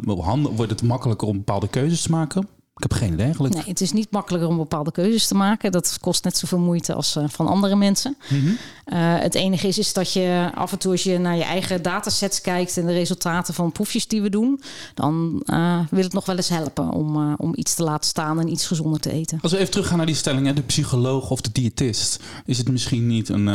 wordt 0.56 0.72
het 0.72 0.84
makkelijker 0.84 1.28
om 1.28 1.38
bepaalde 1.38 1.68
keuzes 1.68 2.02
te 2.02 2.12
maken. 2.12 2.48
Ik 2.78 2.84
heb 2.84 2.94
geen 2.94 3.14
idee 3.14 3.26
eigenlijk. 3.26 3.54
Nee, 3.54 3.64
het 3.66 3.82
is 3.82 3.92
niet 3.92 4.12
makkelijker 4.12 4.50
om 4.50 4.58
bepaalde 4.58 4.92
keuzes 4.92 5.28
te 5.28 5.36
maken. 5.36 5.72
Dat 5.72 5.98
kost 6.02 6.24
net 6.24 6.38
zoveel 6.38 6.60
moeite 6.60 6.94
als 6.94 7.16
eh, 7.16 7.24
van 7.28 7.48
andere 7.48 7.76
mensen. 7.76 8.18
Mhm. 8.30 8.48
Eh, 8.86 9.20
het 9.20 9.36
enige 9.36 9.68
is, 9.68 9.78
is 9.78 9.94
dat 9.94 10.14
je 10.14 10.52
af 10.56 10.72
en 10.72 10.78
toe 10.78 10.92
als 10.92 11.04
je 11.04 11.18
naar 11.18 11.36
je 11.36 11.44
eigen 11.44 11.82
datasets 11.82 12.42
kijkt 12.42 12.78
en 12.78 12.86
de 12.86 12.94
resultaten 12.94 13.54
van 13.54 13.72
proefjes 13.72 14.08
die 14.08 14.22
we 14.22 14.30
doen, 14.30 14.62
dan 14.94 15.42
eh, 15.46 15.80
wil 15.90 16.04
het 16.04 16.14
nog 16.14 16.26
wel 16.26 16.36
eens 16.36 16.50
helpen 16.50 16.92
om, 16.92 17.36
om 17.36 17.52
iets 17.56 17.74
te 17.74 17.84
laten 17.84 18.10
staan 18.10 18.40
en 18.40 18.52
iets 18.52 18.68
gezonder 18.68 19.00
te 19.00 19.12
eten. 19.12 19.40
Als 19.42 19.52
we 19.52 19.58
even 19.58 19.72
teruggaan 19.72 19.98
naar 19.98 20.06
die 20.06 20.16
stelling, 20.16 20.46
hè, 20.46 20.54
de 20.54 20.62
psycholoog 20.62 21.30
of 21.30 21.42
de 21.42 21.52
diëtist. 21.52 22.24
Is 22.46 22.58
het 22.58 22.70
misschien 22.70 23.08
niet 23.08 23.30
een, 23.30 23.46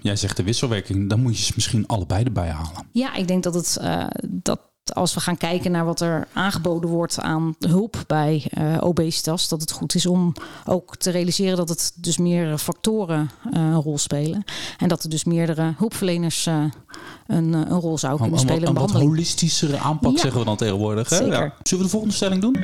jij 0.00 0.16
zegt 0.16 0.36
de 0.36 0.42
wisselwerking, 0.42 1.08
dan 1.08 1.20
moet 1.20 1.38
je 1.38 1.44
ze 1.44 1.52
misschien 1.54 1.86
allebei 1.86 2.24
erbij 2.24 2.48
halen. 2.48 2.86
Ja, 2.92 3.14
ik 3.14 3.28
denk 3.28 3.42
dat 3.42 3.54
het 3.54 3.78
dat 4.26 4.60
als 4.94 5.14
we 5.14 5.20
gaan 5.20 5.36
kijken 5.36 5.70
naar 5.70 5.84
wat 5.84 6.00
er 6.00 6.28
aangeboden 6.32 6.90
wordt 6.90 7.20
aan 7.20 7.54
hulp 7.58 8.04
bij 8.06 8.44
eh, 8.50 8.76
obesitas, 8.80 9.48
dat 9.48 9.60
het 9.60 9.70
goed 9.70 9.94
is 9.94 10.06
om 10.06 10.32
ook 10.66 10.96
te 10.96 11.10
realiseren 11.10 11.56
dat 11.56 11.68
het 11.68 11.92
dus 11.94 12.18
meerdere 12.18 12.58
factoren 12.58 13.30
eh, 13.52 13.60
een 13.60 13.74
rol 13.82 13.98
spelen. 13.98 14.44
En 14.78 14.88
dat 14.88 15.02
er 15.02 15.10
dus 15.10 15.24
meerdere 15.24 15.74
hulpverleners 15.76 16.46
eh, 16.46 16.64
een, 17.26 17.52
een 17.52 17.80
rol 17.80 17.98
zouden 17.98 18.26
Een, 18.26 18.32
kunnen 18.32 18.32
een, 18.32 18.38
spelen 18.38 18.68
in 18.68 18.76
een 18.76 18.92
wat 18.92 19.02
holistischere 19.02 19.78
aanpak 19.78 20.12
Ja. 20.12 20.18
zeggen 20.18 20.38
we 20.40 20.46
dan 20.46 20.56
tegenwoordig. 20.56 21.08
Hè? 21.10 21.16
Zeker. 21.16 21.32
Ja. 21.42 21.54
Zullen 21.62 21.84
we 21.84 21.90
de 21.90 21.96
volgende 21.96 22.14
stelling 22.14 22.40
doen? 22.42 22.56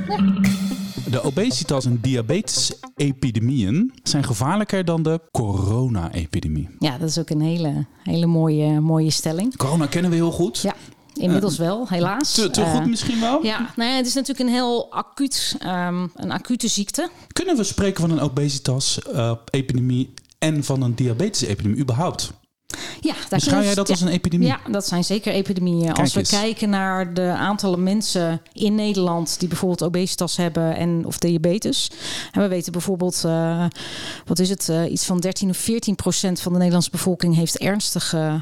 De 1.11 1.23
obesitas 1.23 1.85
en 1.85 1.99
diabetes-epidemieën 2.01 3.93
zijn 4.03 4.25
gevaarlijker 4.25 4.85
dan 4.85 5.03
de 5.03 5.21
corona-epidemie. 5.33 6.69
Ja, 6.79 6.99
dat 6.99 7.09
is 7.09 7.19
ook 7.19 7.31
een 7.31 7.41
hele, 7.41 7.87
hele 8.03 8.27
mooie, 8.27 8.81
mooie 8.81 9.11
stelling. 9.11 9.57
Corona 9.57 9.87
kennen 9.87 10.11
we 10.11 10.17
heel 10.17 10.31
goed. 10.33 10.59
Ja, 10.61 10.75
inmiddels 11.15 11.59
wel, 11.59 11.89
helaas. 11.89 12.33
Te, 12.33 12.51
te 12.51 12.63
Eh, 12.63 12.75
goed 12.75 12.87
misschien 12.87 13.21
wel. 13.21 13.45
Ja, 13.45 13.73
nou 13.77 13.91
ja, 13.91 13.97
het 13.97 14.07
is 14.07 14.15
natuurlijk 14.15 14.49
een 14.49 14.55
heel 14.55 14.93
acuut, 14.93 15.57
ehm, 15.59 16.07
een 16.15 16.33
acute 16.33 16.69
ziekte. 16.69 17.09
Kunnen 17.33 17.57
we 17.57 17.65
spreken 17.65 18.01
van 18.01 18.11
een 18.11 18.21
obesitas-epidemie 18.21 20.15
en 20.39 20.65
van 20.65 20.83
een 20.83 20.95
diabetes-epidemie 20.95 21.79
überhaupt? 21.79 22.33
Ja, 23.01 23.15
daar 23.29 23.41
we- 23.41 23.65
jij 23.65 23.75
dat 23.75 23.87
ja. 23.87 23.93
als 23.93 24.03
een 24.03 24.09
epidemie? 24.09 24.47
Ja, 24.47 24.61
dat 24.71 24.87
zijn 24.87 25.05
zeker 25.05 25.33
epidemieën. 25.33 25.93
Als 25.93 26.13
we 26.13 26.19
eens. 26.19 26.31
kijken 26.31 26.71
naar 26.71 27.15
de 27.15 27.23
aantallen 27.23 27.83
mensen 27.83 28.41
in 28.53 28.75
Nederland 28.75 29.39
die 29.39 29.49
bijvoorbeeld 29.49 29.83
obesitas 29.83 30.37
hebben 30.37 30.77
en 30.77 31.03
of 31.07 31.19
diabetes. 31.19 31.91
En 32.33 32.43
we 32.43 32.49
weten 32.49 32.73
bijvoorbeeld, 32.73 33.23
eh, 33.25 33.65
wat 34.27 34.39
is 34.39 34.49
het, 34.49 34.69
eh, 34.69 34.93
iets 34.93 35.05
van 35.05 35.21
13 35.21 35.51
of 35.51 35.57
14 35.57 35.95
procent 35.95 36.41
van 36.41 36.53
de 36.53 36.59
Nederlandse 36.59 36.91
bevolking 36.91 37.35
heeft 37.35 37.59
ernstig 37.59 38.13
eh, 38.13 38.35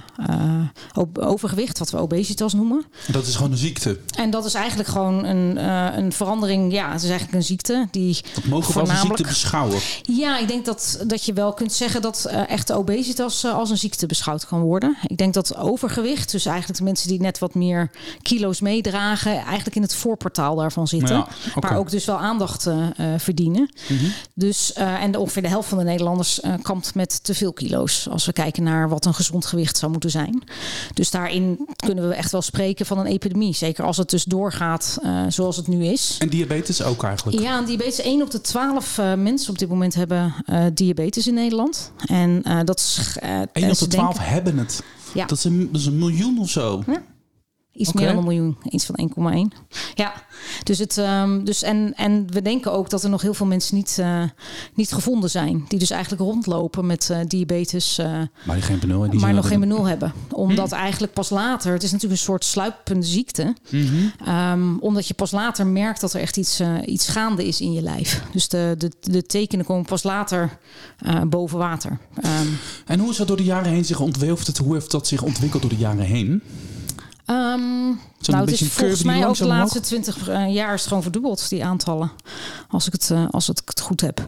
overgewicht, 1.18 1.78
wat 1.78 1.90
we 1.90 1.98
obesitas 1.98 2.52
noemen. 2.52 2.84
Dat 3.06 3.26
is 3.26 3.34
gewoon 3.34 3.50
een 3.52 3.58
ziekte. 3.58 3.98
En 4.16 4.30
dat 4.30 4.44
is 4.44 4.54
eigenlijk 4.54 4.88
gewoon 4.88 5.24
een, 5.24 5.66
een 5.98 6.12
verandering. 6.12 6.72
Ja, 6.72 6.92
het 6.92 7.02
is 7.02 7.08
eigenlijk 7.08 7.38
een 7.38 7.44
ziekte 7.44 7.88
die 7.90 8.20
Dat 8.34 8.44
mogen 8.44 8.74
we 8.74 8.80
als 8.80 8.88
een 8.90 8.96
ziekte 8.96 9.22
beschouwen. 9.22 9.78
Ja, 10.02 10.38
ik 10.38 10.48
denk 10.48 10.64
dat, 10.64 11.04
dat 11.06 11.24
je 11.24 11.32
wel 11.32 11.52
kunt 11.52 11.72
zeggen 11.72 12.02
dat 12.02 12.24
echte 12.46 12.74
obesitas 12.74 13.44
als 13.44 13.70
een 13.70 13.78
ziekte 13.78 14.06
beschouwd 14.06 14.21
beschouwd 14.22 14.46
kan 14.46 14.60
worden. 14.60 14.96
Ik 15.06 15.16
denk 15.16 15.34
dat 15.34 15.56
overgewicht, 15.56 16.30
dus 16.30 16.46
eigenlijk 16.46 16.78
de 16.78 16.84
mensen 16.84 17.08
die 17.08 17.20
net 17.20 17.38
wat 17.38 17.54
meer 17.54 17.90
kilo's 18.22 18.60
meedragen, 18.60 19.36
eigenlijk 19.38 19.76
in 19.76 19.82
het 19.82 19.94
voorportaal 19.94 20.56
daarvan 20.56 20.88
zitten. 20.88 21.16
Ja. 21.16 21.26
Maar 21.60 21.76
ook 21.76 21.90
dus 21.90 22.04
wel 22.04 22.18
aandacht 22.18 22.66
eh, 22.66 22.88
eh, 22.96 23.20
verdienen. 23.20 23.72
Dus, 24.34 24.72
eh, 24.72 25.02
en 25.02 25.16
ongeveer 25.16 25.42
de 25.42 25.48
helft 25.48 25.68
van 25.68 25.78
de 25.78 25.84
Nederlanders 25.84 26.40
kampt 26.62 26.94
met 26.94 27.24
te 27.24 27.34
veel 27.34 27.52
kilo's. 27.52 28.08
Als 28.10 28.26
we 28.26 28.32
kijken 28.32 28.62
naar 28.62 28.88
wat 28.88 29.04
een 29.04 29.14
gezond 29.14 29.46
gewicht 29.46 29.76
zou 29.76 29.92
moeten 29.92 30.10
zijn. 30.10 30.42
Dus 30.94 31.10
daarin 31.10 31.68
kunnen 31.76 32.08
we 32.08 32.14
echt 32.14 32.32
wel 32.32 32.42
spreken 32.42 32.86
van 32.86 32.98
een 32.98 33.06
epidemie. 33.06 33.54
Zeker 33.54 33.84
als 33.84 33.96
het 33.96 34.10
dus 34.10 34.24
doorgaat 34.24 34.98
zoals 35.28 35.56
het 35.56 35.66
nu 35.68 35.84
is. 35.84 36.16
En 36.18 36.28
diabetes 36.28 36.82
ook 36.82 37.04
eigenlijk. 37.04 37.40
Ja, 37.40 37.58
en 37.58 37.64
diabetes. 37.64 38.00
1 38.00 38.22
op 38.22 38.30
de 38.30 38.40
12 38.40 38.98
eh, 38.98 39.14
mensen 39.14 39.50
op 39.50 39.58
dit 39.58 39.68
moment 39.68 39.94
hebben 39.94 40.34
diabetes 40.74 41.26
in 41.26 41.34
Nederland. 41.34 41.92
En 42.06 42.42
dat 42.64 42.78
is. 42.78 43.16
eh, 43.20 43.30
1 43.30 43.48
en 43.52 43.70
op 43.70 43.78
de 43.78 43.86
12 43.86 43.88
denken- 43.88 44.11
hebben 44.18 44.58
het. 44.58 44.82
Ja. 45.14 45.26
Dat, 45.26 45.38
is 45.38 45.44
een, 45.44 45.68
dat 45.72 45.80
is 45.80 45.86
een 45.86 45.98
miljoen 45.98 46.38
of 46.38 46.48
zo. 46.48 46.82
Iets 47.74 47.92
meer 47.92 48.06
dan 48.06 48.16
een 48.16 48.24
miljoen, 48.24 48.56
iets 48.70 48.86
van 48.86 49.10
1,1. 49.52 49.58
Ja, 49.94 50.12
dus 50.62 50.78
het, 50.78 50.98
ehm, 50.98 51.44
dus 51.44 51.62
en, 51.62 51.92
en 51.96 52.26
we 52.32 52.42
denken 52.42 52.72
ook 52.72 52.90
dat 52.90 53.04
er 53.04 53.10
nog 53.10 53.22
heel 53.22 53.34
veel 53.34 53.46
mensen 53.46 53.76
niet, 53.76 53.96
eh, 54.00 54.22
niet 54.74 54.92
gevonden 54.92 55.30
zijn. 55.30 55.64
Die 55.68 55.78
dus 55.78 55.90
eigenlijk 55.90 56.22
rondlopen 56.22 56.86
met 56.86 57.10
eh, 57.10 57.18
diabetes, 57.26 57.98
eh, 57.98 58.06
Maar 58.44 58.56
die 58.56 58.64
geen 58.64 58.78
benul. 58.78 59.04
en 59.04 59.10
Die 59.10 59.20
maar 59.20 59.34
nog 59.34 59.48
geen 59.48 59.60
benul 59.60 59.84
hebben. 59.84 60.12
Omdat 60.30 60.72
eigenlijk 60.72 61.12
pas 61.12 61.30
later, 61.30 61.72
het 61.72 61.82
is 61.82 61.90
natuurlijk 61.92 62.20
een 62.20 62.26
soort 62.26 62.44
sluipende 62.44 63.06
ziekte. 63.06 63.54
Mhm. 63.70 63.86
Ehm, 64.24 64.76
omdat 64.76 65.08
je 65.08 65.14
pas 65.14 65.30
later 65.30 65.66
merkt 65.66 66.00
dat 66.00 66.14
er 66.14 66.20
echt 66.20 66.36
iets, 66.36 66.60
iets 66.84 67.08
gaande 67.08 67.46
is 67.46 67.60
in 67.60 67.72
je 67.72 67.82
lijf. 67.82 68.22
Dus 68.32 68.48
de, 68.48 68.74
de, 68.78 68.90
de 69.00 69.22
tekenen 69.22 69.64
komen 69.64 69.84
pas 69.84 70.02
later 70.02 70.58
boven 71.26 71.58
water. 71.58 71.98
Ehm, 72.14 72.46
En 72.86 72.98
hoe 73.00 73.10
is 73.10 73.16
dat 73.16 73.28
door 73.28 73.36
de 73.36 73.44
jaren 73.44 73.72
heen 73.72 73.84
zich 73.84 74.00
ontwikkeld? 74.00 74.58
Hoe 74.58 74.74
heeft 74.74 74.90
dat 74.90 75.06
zich 75.06 75.22
ontwikkeld 75.22 75.62
door 75.62 75.70
de 75.70 75.76
jaren 75.76 76.04
heen? 76.04 76.42
Ehm, 77.32 78.30
nou, 78.30 78.50
het 78.50 78.60
is 78.60 78.68
volgens 78.68 79.02
mij 79.02 79.26
ook 79.26 79.36
de 79.36 79.46
laatste 79.46 79.80
twintig 79.80 80.28
eh, 80.28 80.54
jaar 80.54 80.74
is 80.74 80.80
het 80.80 80.88
gewoon 80.88 81.02
verdubbeld, 81.02 81.48
die 81.48 81.64
aantallen. 81.64 82.10
Als 82.68 82.86
ik 82.86 82.92
het, 82.92 83.10
eh, 83.10 83.24
als 83.30 83.48
ik 83.48 83.62
het 83.64 83.80
goed 83.80 84.00
heb. 84.00 84.26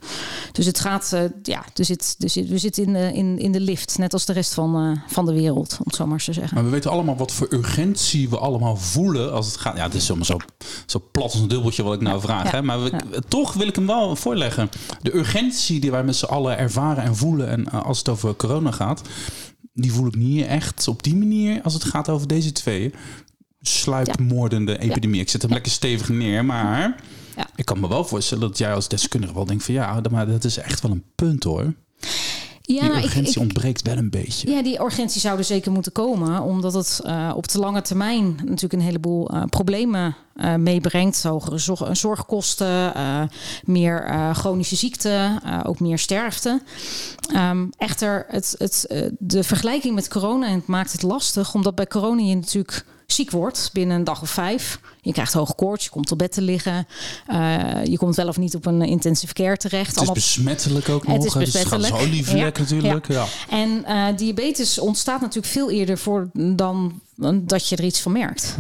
Dus 0.53 0.67
het 0.67 0.81
gaat, 0.81 1.13
eh, 1.13 1.23
ja, 1.43 1.65
zit, 1.75 2.17
er 2.19 2.31
zit, 2.31 2.49
we 2.49 2.59
zitten 2.59 2.85
in 2.85 2.93
de, 2.93 3.13
in, 3.13 3.39
in 3.39 3.53
de 3.53 3.61
lift, 3.61 3.99
net 3.99 4.13
als 4.13 4.25
de 4.25 4.33
rest 4.33 4.55
van, 4.55 5.03
van 5.07 5.27
de 5.27 5.33
wereld, 5.33 5.77
om 5.79 5.85
het 5.85 5.95
zo 5.95 6.05
maar 6.05 6.15
eens 6.15 6.25
te 6.25 6.33
zeggen. 6.33 6.55
Maar 6.55 6.65
we 6.65 6.71
weten 6.71 6.91
allemaal 6.91 7.17
wat 7.17 7.33
voor 7.33 7.47
urgentie 7.51 8.29
we 8.29 8.39
allemaal 8.39 8.77
voelen 8.77 9.33
als 9.33 9.47
het 9.47 9.57
gaat. 9.57 9.77
Ja, 9.77 9.83
het 9.83 9.95
is 9.95 10.07
zomaar 10.07 10.25
zo, 10.25 10.37
zo 10.87 11.03
plat 11.13 11.33
als 11.33 11.35
een 11.35 11.49
dubbeltje 11.49 11.83
wat 11.83 11.95
ik 11.95 12.01
nou 12.01 12.21
vraag. 12.21 12.45
ja, 12.45 12.51
Hè? 12.51 12.63
Maar 12.63 12.83
we, 12.83 13.23
toch 13.29 13.53
wil 13.53 13.69
ik 13.69 13.75
hem 13.75 13.87
wel 13.87 14.17
voorleggen. 14.17 14.71
De 15.03 15.17
urgentie 15.17 15.81
die 15.81 15.91
wij 15.91 16.05
met 16.05 16.17
z'n 16.17 16.25
allen 16.25 16.59
ervaren 16.59 17.03
en 17.03 17.17
voelen. 17.17 17.49
En 17.49 17.71
als 17.71 17.99
het 17.99 18.09
over 18.09 18.37
corona 18.37 18.71
gaat, 18.71 19.03
die 19.75 19.93
voel 19.93 20.07
ik 20.07 20.17
niet 20.17 20.47
echt 20.47 20.89
op 20.89 21.03
die 21.03 21.17
manier 21.17 21.63
als 21.63 21.75
het 21.75 21.85
gaat 21.85 22.09
over 22.09 22.27
deze 22.29 22.53
twee. 22.53 22.93
Sluipmoordende 23.61 24.79
epidemie. 24.79 25.21
Ik 25.21 25.29
zet 25.29 25.43
hem 25.43 25.51
lekker 25.53 25.73
stevig 25.73 26.09
neer, 26.09 26.45
maar 26.45 27.03
Ja. 27.37 27.47
ik 27.57 27.65
kan 27.65 27.81
me 27.81 27.89
wel 27.89 28.05
voorstellen 28.05 28.49
dat 28.49 28.59
jij 28.59 28.75
als 28.75 28.89
deskundige 28.89 29.35
wel 29.35 29.45
denkt 29.45 29.65
van 29.65 29.75
ja, 29.75 30.01
maar 30.11 30.27
dat 30.27 30.45
is 30.45 30.57
echt 30.57 30.81
wel 30.81 30.91
een 30.91 31.05
punt 31.15 31.45
hoor. 31.45 31.75
Die 32.67 32.83
Ja, 32.83 32.97
ik, 32.97 33.05
urgentie 33.05 33.35
ik, 33.35 33.41
ontbreekt 33.41 33.83
wel 33.83 33.97
een 33.97 34.11
beetje. 34.11 34.51
Ja, 34.51 34.63
die 34.63 34.81
urgentie 34.81 35.21
zou 35.21 35.39
er 35.39 35.45
zeker 35.45 35.73
moeten 35.73 35.93
komen, 35.93 36.43
omdat 36.43 36.75
het 36.75 37.01
eh, 37.05 37.33
op 37.37 37.49
de 37.49 37.59
lange 37.59 37.83
termijn 37.83 38.35
natuurlijk 38.35 38.73
een 38.73 38.81
heleboel 38.81 39.31
eh, 39.31 39.43
problemen 39.51 40.17
eh, 40.35 40.55
meebrengt. 40.55 41.23
Hogere 41.23 41.59
zorg- 41.59 41.97
zorgkosten, 41.97 42.93
meer 43.65 44.09
chronische 44.33 44.77
ziekten, 44.77 45.43
ook 45.65 45.81
meer 45.81 45.99
sterfte. 45.99 46.63
Ehm, 47.33 47.67
echter, 47.79 48.25
het, 48.29 48.55
het, 48.59 48.87
de 49.19 49.43
vergelijking 49.43 49.95
met 49.95 50.09
corona 50.09 50.47
en 50.47 50.55
het 50.55 50.67
maakt 50.67 50.93
het 50.93 51.03
lastig, 51.03 51.55
omdat 51.55 51.75
bij 51.75 51.87
corona 51.87 52.23
je 52.23 52.35
natuurlijk 52.35 52.85
ziek 53.15 53.31
wordt 53.31 53.71
binnen 53.73 53.97
een 53.97 54.05
dag 54.05 54.23
of 54.23 54.31
vijf. 54.31 54.81
Je 55.01 55.13
krijgt 55.13 55.33
hoge 55.33 55.55
koorts, 55.55 55.85
je 55.85 55.91
komt 55.91 56.13
op 56.13 56.19
bed 56.19 56.33
te 56.33 56.43
liggen. 56.43 56.87
eh, 57.27 57.85
je 57.85 57.97
komt 57.99 58.17
wel 58.17 58.29
of 58.29 58.37
niet 58.39 58.55
op 58.55 58.67
een 58.67 58.83
intensive 58.83 59.33
care 59.33 59.57
terecht. 59.57 59.95
Het 59.95 60.05
is 60.05 60.13
besmettelijk 60.13 60.89
ook 60.89 61.07
nog. 61.07 61.17
Het 61.17 61.25
is 61.25 61.33
dus 61.33 61.43
besmettelijk. 61.53 61.97
Zo 61.97 62.09
liefelijk 62.09 62.57
Ja, 62.57 62.63
natuurlijk. 62.63 63.07
Ja. 63.09 63.27
En 63.49 63.85
eh, 63.85 64.17
diabetes 64.17 64.79
ontstaat 64.79 65.21
natuurlijk 65.21 65.53
veel 65.53 65.71
eerder 65.71 65.99
voor 65.99 66.31
dan 66.33 67.01
dat 67.43 67.69
je 67.69 67.77
er 67.77 67.85
iets 67.85 68.01
van 68.01 68.13
merkt. 68.13 68.55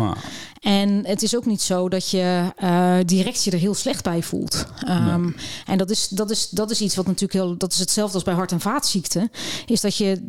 En 0.61 1.07
het 1.07 1.23
is 1.23 1.37
ook 1.37 1.47
niet 1.47 1.63
zo 1.63 1.89
dat 1.89 2.11
je 2.11 2.53
eh, 2.57 2.97
direct 3.05 3.45
je 3.45 3.51
er 3.51 3.59
heel 3.59 3.75
slecht 3.75 4.03
bij 4.03 4.23
voelt. 4.23 4.65
Ehm, 4.79 5.31
En 5.67 5.79
dat 5.79 5.91
is, 5.91 6.09
dat, 6.09 6.31
is, 6.31 6.49
dat 6.49 6.71
is 6.71 6.81
iets 6.81 6.95
wat 6.97 7.07
natuurlijk 7.07 7.33
heel. 7.33 7.57
Dat 7.57 7.73
is 7.73 7.79
hetzelfde 7.79 8.15
als 8.15 8.23
bij 8.25 8.35
hart- 8.35 8.53
en 8.53 8.61
vaatziekten. 8.61 9.31
Is 9.67 9.81
dat 9.81 9.97
je 9.97 10.29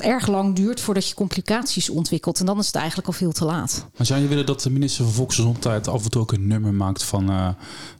erg 0.00 0.26
lang 0.26 0.56
duurt 0.56 0.80
voordat 0.80 1.08
je 1.08 1.14
complicaties 1.14 1.90
ontwikkelt. 1.90 2.40
En 2.40 2.46
dan 2.46 2.58
is 2.58 2.66
het 2.66 2.74
eigenlijk 2.74 3.06
al 3.06 3.12
veel 3.12 3.32
te 3.32 3.44
laat. 3.44 3.86
maar 3.96 4.06
zou 4.06 4.20
je 4.20 4.28
willen 4.28 4.46
dat 4.46 4.62
de 4.62 4.70
minister 4.70 5.04
van 5.04 5.12
Volksgezondheid 5.12 5.88
af 5.88 6.04
en 6.04 6.10
toe 6.10 6.22
ook 6.22 6.32
een 6.32 6.46
nummer 6.46 6.74
maakt 6.74 7.02
van, 7.02 7.30
eh, 7.30 7.48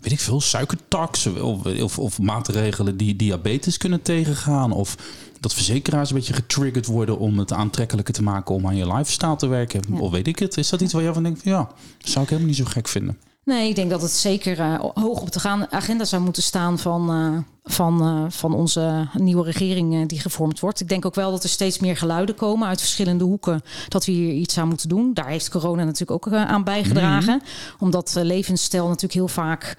weet 0.00 0.12
ik 0.12 0.21
veel, 0.21 0.40
suikertax 0.40 1.26
of, 1.26 1.64
of, 1.64 1.99
of 1.99 2.19
maatregelen 2.19 2.97
die 2.97 3.16
diabetes 3.16 3.76
kunnen 3.76 4.02
tegengaan? 4.02 4.73
Of 4.73 4.97
dat 5.40 5.54
verzekeraars 5.54 6.11
een 6.11 6.16
beetje 6.16 6.33
getriggerd 6.33 6.87
worden 6.87 7.19
om 7.19 7.38
het 7.38 7.52
aantrekkelijker 7.52 8.14
te 8.14 8.23
maken 8.23 8.54
om 8.54 8.66
aan 8.66 8.76
je 8.76 8.92
lifestyle 8.92 9.37
te 9.37 9.47
werken? 9.47 9.83
Of 9.99 10.11
weet 10.11 10.26
ik 10.26 10.38
het? 10.38 10.57
Is 10.57 10.69
dat 10.69 10.80
iets 10.80 10.92
waar 10.92 11.02
jij 11.02 11.12
van 11.12 11.23
denkt 11.23 11.42
van 11.42 11.52
ja, 11.52 11.69
zou 11.99 12.25
ik 12.25 12.30
helemaal 12.30 12.50
niet 12.50 12.59
zo 12.59 12.64
gek 12.66 12.88
vinden? 12.88 13.19
Nee, 13.45 13.69
ik 13.69 13.75
denk 13.75 13.90
dat 13.90 14.02
het 14.02 14.11
zeker 14.11 14.59
eh, 14.59 14.80
hoog 14.95 15.21
op 15.21 15.33
de 15.33 15.66
agenda 15.71 16.04
zou 16.04 16.23
moeten 16.23 16.42
staan 16.42 16.78
van, 16.78 17.11
eh, 17.11 17.60
van, 17.71 18.00
eh, 18.00 18.25
van 18.29 18.55
onze 18.55 19.09
nieuwe 19.12 19.45
regering 19.45 19.95
eh, 19.95 20.07
die 20.07 20.21
gevormd 20.21 20.61
wordt. 20.61 20.81
Ik 20.81 20.89
denk 20.89 21.07
ook 21.07 21.15
wel 21.15 21.31
dat 21.31 21.43
er 21.43 21.49
steeds 21.49 21.79
meer 21.79 21.97
geluiden 21.97 22.35
komen 22.35 22.69
uit 22.69 22.81
verschillende 22.81 23.25
hoeken 23.25 23.62
dat 23.89 24.05
we 24.05 24.12
hier 24.12 24.33
iets 24.33 24.59
aan 24.59 24.69
moeten 24.69 24.89
doen. 24.89 25.15
Daar 25.15 25.29
heeft 25.29 25.49
corona 25.49 25.85
natuurlijk 25.85 26.11
ook 26.11 26.33
eh, 26.33 26.47
aan 26.47 26.65
bijgedragen. 26.65 27.43
Omdat 27.79 28.17
eh, 28.17 28.25
levensstijl 28.25 28.87
natuurlijk 28.87 29.12
heel 29.12 29.29
vaak 29.29 29.77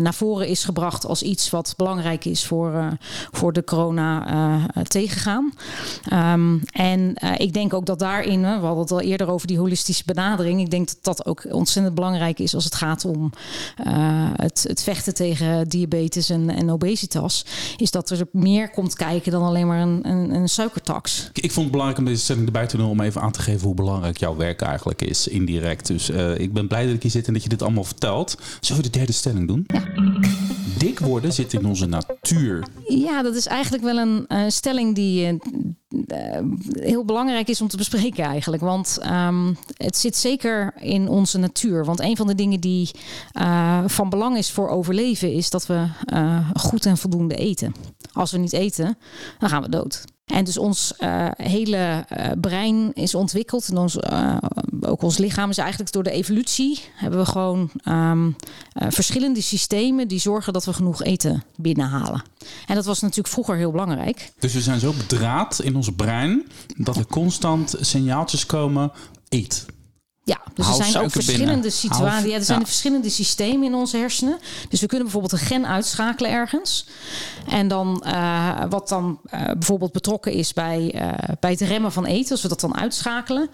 naar 0.00 0.14
voren 0.14 0.48
is 0.48 0.64
gebracht 0.64 1.06
als 1.06 1.22
iets 1.22 1.50
wat 1.50 1.74
belangrijk 1.76 2.24
is 2.24 2.46
voor, 2.46 2.96
voor 3.30 3.52
de 3.52 3.64
corona 3.64 4.68
tegengaan. 4.82 5.52
Ehm, 6.04 6.58
en 6.72 7.14
ik 7.36 7.52
denk 7.52 7.74
ook 7.74 7.86
dat 7.86 7.98
daarin, 7.98 8.40
we 8.40 8.46
hadden 8.46 8.78
het 8.78 8.90
al 8.90 9.00
eerder 9.00 9.28
over 9.28 9.46
die 9.46 9.58
holistische 9.58 10.02
benadering. 10.06 10.60
Ik 10.60 10.70
denk 10.70 10.88
dat 10.88 10.98
dat 11.02 11.26
ook 11.26 11.46
ontzettend 11.50 11.94
belangrijk 11.94 12.38
is 12.38 12.54
als 12.54 12.64
het 12.64 12.74
gaat 12.74 13.04
om 13.04 13.32
het, 14.36 14.64
het 14.68 14.82
vechten 14.82 15.14
tegen 15.14 15.68
diabetes 15.68 16.30
en, 16.30 16.50
en 16.50 16.70
obesitas. 16.70 17.29
Is 17.76 17.90
dat 17.90 18.10
er 18.10 18.26
meer 18.32 18.70
komt 18.70 18.94
kijken 18.94 19.32
dan 19.32 19.42
alleen 19.42 19.66
maar 19.66 19.80
een, 19.80 20.08
een, 20.08 20.34
een 20.34 20.48
suikertax. 20.48 21.28
Ik, 21.32 21.44
ik 21.44 21.50
vond 21.50 21.62
het 21.62 21.70
belangrijk 21.70 21.98
om 21.98 22.04
deze 22.04 22.22
stelling 22.22 22.46
erbij 22.46 22.66
te 22.66 22.76
doen 22.76 22.90
om 22.90 23.00
even 23.00 23.20
aan 23.20 23.32
te 23.32 23.40
geven 23.40 23.66
hoe 23.66 23.74
belangrijk 23.74 24.18
jouw 24.18 24.36
werk 24.36 24.60
eigenlijk 24.60 25.02
is, 25.02 25.28
indirect. 25.28 25.86
Dus 25.86 26.10
eh, 26.10 26.38
ik 26.38 26.52
ben 26.52 26.68
blij 26.68 26.86
dat 26.86 26.94
ik 26.94 27.02
hier 27.02 27.10
zit 27.10 27.26
en 27.26 27.32
dat 27.32 27.42
je 27.42 27.48
dit 27.48 27.62
allemaal 27.62 27.84
vertelt. 27.84 28.36
Zullen 28.60 28.82
we 28.82 28.90
de 28.90 28.98
derde 28.98 29.12
stelling 29.12 29.46
doen? 29.46 29.66
Dik 30.78 30.98
worden 30.98 31.32
zit 31.32 31.52
in 31.52 31.66
onze 31.66 31.86
natuur. 31.86 32.66
Ja, 32.88 33.22
dat 33.22 33.34
is 33.34 33.46
eigenlijk 33.46 33.84
wel 33.84 33.96
een 33.96 34.26
eh, 34.26 34.44
stelling 34.48 34.94
die 34.94 35.26
eh, 35.26 35.34
heel 36.72 37.04
belangrijk 37.04 37.48
is 37.48 37.60
om 37.60 37.68
te 37.68 37.76
bespreken 37.76 38.24
eigenlijk. 38.24 38.62
Want 38.62 38.98
ehm, 39.02 39.54
het 39.76 39.96
zit 39.96 40.16
zeker 40.16 40.74
in 40.78 41.08
onze 41.08 41.38
natuur. 41.38 41.84
Want 41.84 42.00
een 42.00 42.16
van 42.16 42.26
de 42.26 42.34
dingen 42.34 42.60
die 42.60 42.90
eh, 43.32 43.82
van 43.86 44.08
belang 44.08 44.36
is 44.36 44.50
voor 44.50 44.68
overleven... 44.68 45.32
is 45.32 45.50
dat 45.50 45.66
we 45.66 45.86
eh, 46.04 46.50
goed 46.54 46.86
en 46.86 46.96
voldoende 46.96 47.34
eten. 47.34 47.74
Als 48.12 48.32
we 48.32 48.38
niet 48.38 48.52
eten, 48.52 48.98
dan 49.38 49.48
gaan 49.48 49.62
we 49.62 49.68
dood. 49.68 50.04
En 50.30 50.44
dus 50.44 50.58
ons 50.58 50.96
eh, 50.96 51.28
hele 51.36 52.04
eh, 52.08 52.30
brein 52.40 52.92
is 52.94 53.14
ontwikkeld. 53.14 53.68
En 53.68 53.76
ons, 53.76 53.96
eh, 53.96 54.36
ook 54.80 55.02
ons 55.02 55.18
lichaam 55.18 55.50
is 55.50 55.58
eigenlijk 55.58 55.92
door 55.92 56.02
de 56.02 56.10
evolutie... 56.10 56.80
hebben 56.94 57.18
we 57.18 57.26
gewoon 57.26 57.70
ehm, 57.82 58.30
eh, 58.72 58.88
verschillende 58.90 59.40
systemen... 59.40 60.08
die 60.08 60.20
zorgen 60.20 60.52
dat 60.52 60.64
we 60.64 60.72
genoeg 60.72 61.02
eten 61.02 61.42
binnenhalen. 61.56 62.22
En 62.66 62.74
dat 62.74 62.84
was 62.84 63.00
natuurlijk 63.00 63.28
vroeger 63.28 63.56
heel 63.56 63.70
belangrijk. 63.70 64.32
Dus 64.38 64.52
we 64.52 64.60
zijn 64.60 64.80
zo 64.80 64.92
bedraad 64.92 65.60
in 65.62 65.76
ons 65.76 65.90
brein 65.96 66.46
dat 66.76 66.96
er 66.96 67.06
constant 67.06 67.74
signaaltjes 67.80 68.46
komen. 68.46 68.92
Eet. 69.28 69.66
Ja, 70.30 70.40
dus 70.54 70.78
er 70.78 70.84
zijn 70.84 71.04
ook 71.04 71.10
verschillende 71.10 71.52
binnen. 71.52 71.72
situaties. 71.72 72.30
Ja, 72.30 72.36
er 72.36 72.44
zijn 72.44 72.58
ja. 72.58 72.64
verschillende 72.64 73.08
systemen 73.10 73.66
in 73.66 73.74
onze 73.74 73.96
hersenen. 73.96 74.38
Dus 74.68 74.80
we 74.80 74.86
kunnen 74.86 75.04
bijvoorbeeld 75.04 75.40
een 75.40 75.46
gen 75.46 75.66
uitschakelen 75.66 76.30
ergens. 76.30 76.86
En 77.48 77.68
dan 77.68 78.02
eh, 78.02 78.62
wat 78.68 78.88
dan 78.88 79.20
eh, 79.24 79.44
bijvoorbeeld 79.44 79.92
betrokken 79.92 80.32
is 80.32 80.52
bij, 80.52 80.92
eh, 80.94 81.34
bij 81.40 81.50
het 81.50 81.60
remmen 81.60 81.92
van 81.92 82.04
eten, 82.04 82.30
als 82.30 82.42
we 82.42 82.48
dat 82.48 82.60
dan 82.60 82.76
uitschakelen, 82.76 83.48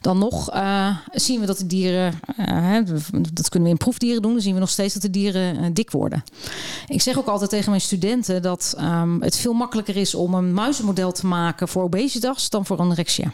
dan 0.00 0.18
nog 0.18 0.50
zien 1.12 1.40
we 1.40 1.46
dat 1.46 1.58
de 1.58 1.66
dieren, 1.66 2.20
dat 3.32 3.48
kunnen 3.48 3.68
we 3.68 3.74
in 3.74 3.84
proefdieren 3.84 4.22
doen, 4.22 4.32
dan 4.32 4.40
zien 4.40 4.54
we 4.54 4.60
nog 4.60 4.70
steeds 4.70 4.94
dat 4.94 5.02
de 5.02 5.10
dieren 5.10 5.74
dik 5.74 5.90
worden. 5.90 6.24
Ik 6.86 7.02
zeg 7.02 7.18
ook 7.18 7.26
altijd 7.26 7.50
tegen 7.50 7.70
mijn 7.70 7.82
studenten 7.82 8.42
dat 8.42 8.74
ehm, 8.76 9.20
het 9.20 9.36
veel 9.36 9.52
makkelijker 9.52 9.96
is 9.96 10.14
om 10.14 10.34
een 10.34 10.52
muizenmodel 10.52 11.12
te 11.12 11.26
maken 11.26 11.68
voor 11.68 11.82
obesitas 11.82 12.50
dan 12.50 12.66
voor 12.66 12.78
anorexia 12.78 13.32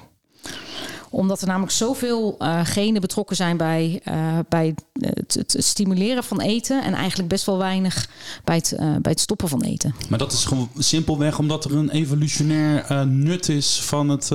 Omdat 1.14 1.40
er 1.40 1.46
namelijk 1.46 1.72
zoveel 1.72 2.36
uh, 2.38 2.60
genen 2.64 3.00
betrokken 3.00 3.36
zijn 3.36 3.56
bij, 3.56 4.00
uh, 4.08 4.38
bij 4.48 4.74
het, 5.00 5.34
het, 5.34 5.56
stimuleren 5.58 6.24
van 6.24 6.40
eten. 6.40 6.82
En 6.82 6.94
eigenlijk 6.94 7.28
best 7.28 7.46
wel 7.46 7.58
weinig 7.58 8.08
bij 8.44 8.56
het, 8.56 8.72
uh, 8.72 8.78
bij 8.78 9.10
het 9.12 9.20
stoppen 9.20 9.48
van 9.48 9.62
eten. 9.62 9.94
Maar 10.08 10.18
dat 10.18 10.32
is 10.32 10.44
gewoon 10.44 10.70
simpelweg 10.78 11.38
omdat 11.38 11.64
er 11.64 11.74
een 11.74 11.90
evolutionair 11.90 13.06
nut 13.06 13.48
is 13.48 13.80
van 13.80 14.08
het 14.08 14.30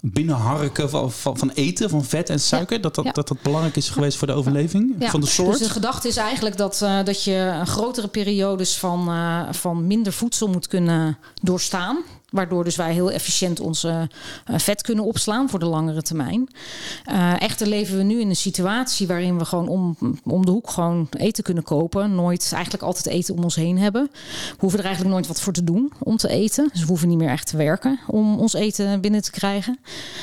binnenharken 0.00 0.90
van, 0.90 1.12
van, 1.12 1.38
van, 1.38 1.50
eten, 1.50 1.90
van 1.90 2.04
vet 2.04 2.30
en 2.30 2.40
suiker. 2.40 2.80
Dat, 2.80 2.94
dat, 2.94 3.14
dat 3.14 3.28
dat 3.28 3.42
belangrijk 3.42 3.76
is 3.76 3.88
geweest 3.88 4.18
voor 4.18 4.26
de 4.26 4.32
overleving 4.32 4.94
van 4.98 5.20
de 5.20 5.26
soort. 5.26 5.58
Dus 5.58 5.66
de 5.66 5.72
gedachte 5.72 6.08
is 6.08 6.16
eigenlijk 6.16 6.56
dat, 6.56 6.78
dat 7.04 7.24
je 7.24 7.60
grotere 7.64 8.08
periodes 8.08 8.76
van, 8.76 9.10
van 9.50 9.86
minder 9.86 10.12
voedsel 10.12 10.48
moet 10.48 10.66
kunnen 10.66 11.18
doorstaan. 11.42 11.98
Waardoor 12.34 12.64
dus 12.64 12.76
wij 12.76 12.92
heel 12.92 13.10
efficiënt 13.10 13.60
onze 13.60 14.08
uh, 14.50 14.58
vet 14.58 14.82
kunnen 14.82 15.04
opslaan 15.04 15.50
voor 15.50 15.58
de 15.58 15.66
langere 15.66 16.02
termijn. 16.02 16.48
Uh, 17.10 17.42
echter 17.42 17.66
leven 17.66 17.96
we 17.96 18.02
nu 18.02 18.20
in 18.20 18.28
een 18.28 18.36
situatie 18.36 19.06
waarin 19.06 19.38
we 19.38 19.44
gewoon 19.44 19.68
om, 19.68 19.96
om 20.24 20.44
de 20.44 20.50
hoek 20.50 20.70
gewoon 20.70 21.08
eten 21.10 21.44
kunnen 21.44 21.62
kopen. 21.62 22.14
Nooit 22.14 22.50
eigenlijk 22.52 22.82
altijd 22.82 23.06
eten 23.06 23.36
om 23.36 23.42
ons 23.42 23.54
heen 23.54 23.78
hebben. 23.78 24.10
We 24.12 24.56
hoeven 24.58 24.78
er 24.78 24.84
eigenlijk 24.84 25.14
nooit 25.14 25.26
wat 25.26 25.40
voor 25.40 25.52
te 25.52 25.64
doen 25.64 25.92
om 25.98 26.16
te 26.16 26.28
eten. 26.28 26.68
Dus 26.72 26.80
we 26.80 26.86
hoeven 26.86 27.08
niet 27.08 27.18
meer 27.18 27.28
echt 27.28 27.46
te 27.46 27.56
werken 27.56 28.00
om 28.06 28.38
ons 28.38 28.52
eten 28.52 29.00
binnen 29.00 29.22
te 29.22 29.30
krijgen. 29.30 29.78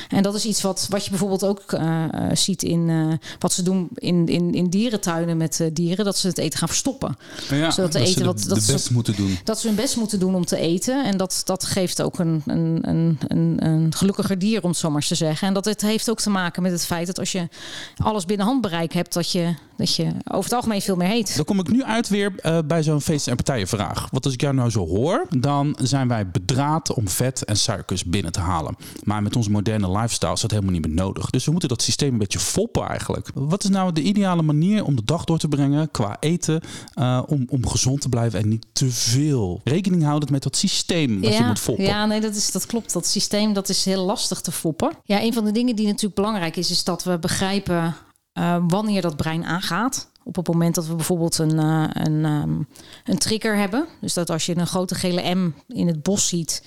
En 0.08 0.22
dat 0.22 0.34
is 0.34 0.44
iets 0.44 0.62
wat, 0.62 0.86
wat 0.90 1.04
je 1.04 1.10
bijvoorbeeld 1.10 1.44
ook 1.44 1.72
uh, 1.72 2.04
ziet 2.32 2.62
in 2.62 3.18
wat 3.38 3.52
ze 3.52 3.62
doen 3.62 3.88
in, 3.94 4.26
in, 4.26 4.54
in 4.54 4.70
dierentuinen 4.70 5.36
met 5.36 5.70
dieren. 5.72 6.04
Dat 6.04 6.16
ze 6.16 6.26
het 6.26 6.38
eten 6.38 6.58
gaan 6.58 6.68
verstoppen. 6.68 7.16
Ja, 7.50 7.70
Zodat 7.70 7.92
de 7.92 7.98
eten 7.98 8.18
de, 8.18 8.24
wat, 8.24 8.44
dat 8.48 8.58
de 8.58 8.72
best 8.72 8.86
ze, 8.86 8.92
moeten 8.92 9.16
doen. 9.16 9.38
Dat 9.44 9.60
ze 9.60 9.66
hun 9.66 9.76
best 9.76 9.96
moeten 9.96 10.18
doen 10.18 10.34
om 10.34 10.44
te 10.44 10.56
eten. 10.56 11.04
En 11.04 11.16
dat, 11.16 11.42
dat 11.44 11.64
geeft 11.64 12.01
ook 12.02 12.18
een, 12.18 12.42
een, 12.46 12.78
een, 12.82 13.18
een, 13.28 13.56
een 13.66 13.94
gelukkiger 13.94 14.38
dier, 14.38 14.62
om 14.62 14.68
het 14.68 14.78
zo 14.78 14.90
maar 14.90 15.06
te 15.06 15.14
zeggen. 15.14 15.48
En 15.48 15.54
dat 15.54 15.64
het 15.64 15.80
heeft 15.80 16.10
ook 16.10 16.20
te 16.20 16.30
maken 16.30 16.62
met 16.62 16.72
het 16.72 16.86
feit 16.86 17.06
dat 17.06 17.18
als 17.18 17.32
je 17.32 17.48
alles 17.96 18.24
binnen 18.24 18.46
handbereik 18.46 18.92
hebt, 18.92 19.12
dat 19.12 19.32
je, 19.32 19.54
dat 19.82 19.96
je 19.96 20.04
over 20.24 20.44
het 20.44 20.52
algemeen 20.52 20.80
veel 20.82 20.96
meer 20.96 21.10
eet. 21.10 21.36
Dan 21.36 21.44
kom 21.44 21.58
ik 21.58 21.70
nu 21.70 21.84
uit 21.84 22.08
weer 22.08 22.32
uh, 22.42 22.58
bij 22.64 22.82
zo'n 22.82 23.00
feest- 23.00 23.28
en 23.28 23.36
partijenvraag. 23.36 24.08
Want 24.10 24.24
als 24.24 24.34
ik 24.34 24.40
jou 24.40 24.54
nou 24.54 24.70
zo 24.70 24.86
hoor, 24.86 25.26
dan 25.38 25.76
zijn 25.80 26.08
wij 26.08 26.30
bedraad 26.30 26.94
om 26.94 27.08
vet 27.08 27.44
en 27.44 27.56
suikers 27.56 28.04
binnen 28.04 28.32
te 28.32 28.40
halen. 28.40 28.76
Maar 29.04 29.22
met 29.22 29.36
onze 29.36 29.50
moderne 29.50 29.90
lifestyle 29.90 30.32
is 30.32 30.40
dat 30.40 30.50
helemaal 30.50 30.72
niet 30.72 30.86
meer 30.86 30.94
nodig. 30.94 31.30
Dus 31.30 31.44
we 31.44 31.50
moeten 31.50 31.68
dat 31.68 31.82
systeem 31.82 32.12
een 32.12 32.18
beetje 32.18 32.38
foppen 32.38 32.88
eigenlijk. 32.88 33.30
Wat 33.34 33.64
is 33.64 33.70
nou 33.70 33.92
de 33.92 34.02
ideale 34.02 34.42
manier 34.42 34.84
om 34.84 34.96
de 34.96 35.04
dag 35.04 35.24
door 35.24 35.38
te 35.38 35.48
brengen 35.48 35.90
qua 35.90 36.16
eten, 36.20 36.60
uh, 36.98 37.22
om, 37.26 37.46
om 37.48 37.66
gezond 37.66 38.00
te 38.00 38.08
blijven 38.08 38.40
en 38.40 38.48
niet 38.48 38.66
te 38.72 38.90
veel 38.90 39.60
rekening 39.64 40.02
houden 40.02 40.32
met 40.32 40.42
dat 40.42 40.56
systeem 40.56 41.20
dat 41.20 41.32
ja, 41.32 41.38
je 41.38 41.44
moet 41.44 41.60
foppen? 41.60 41.84
Ja, 41.84 42.06
nee, 42.06 42.20
dat, 42.20 42.34
is, 42.34 42.50
dat 42.50 42.66
klopt. 42.66 42.92
Dat 42.92 43.06
systeem 43.06 43.52
dat 43.52 43.68
is 43.68 43.84
heel 43.84 44.04
lastig 44.04 44.40
te 44.40 44.52
foppen. 44.52 44.92
Ja, 45.04 45.22
een 45.22 45.32
van 45.32 45.44
de 45.44 45.52
dingen 45.52 45.76
die 45.76 45.86
natuurlijk 45.86 46.14
belangrijk 46.14 46.56
is, 46.56 46.70
is 46.70 46.84
dat 46.84 47.04
we 47.04 47.18
begrijpen 47.18 47.94
uh, 48.34 48.56
wanneer 48.68 49.02
dat 49.02 49.16
brein 49.16 49.44
aangaat. 49.44 50.10
Op 50.24 50.36
het 50.36 50.46
moment 50.48 50.74
dat 50.74 50.86
we 50.86 50.94
bijvoorbeeld 50.94 51.38
een, 51.38 51.54
uh, 51.54 51.88
een, 51.92 52.24
um, 52.24 52.68
een 53.04 53.18
trigger 53.18 53.56
hebben. 53.56 53.86
Dus 54.00 54.14
dat 54.14 54.30
als 54.30 54.46
je 54.46 54.56
een 54.56 54.66
grote 54.66 54.94
gele 54.94 55.34
M 55.34 55.54
in 55.68 55.86
het 55.86 56.02
bos 56.02 56.28
ziet, 56.28 56.64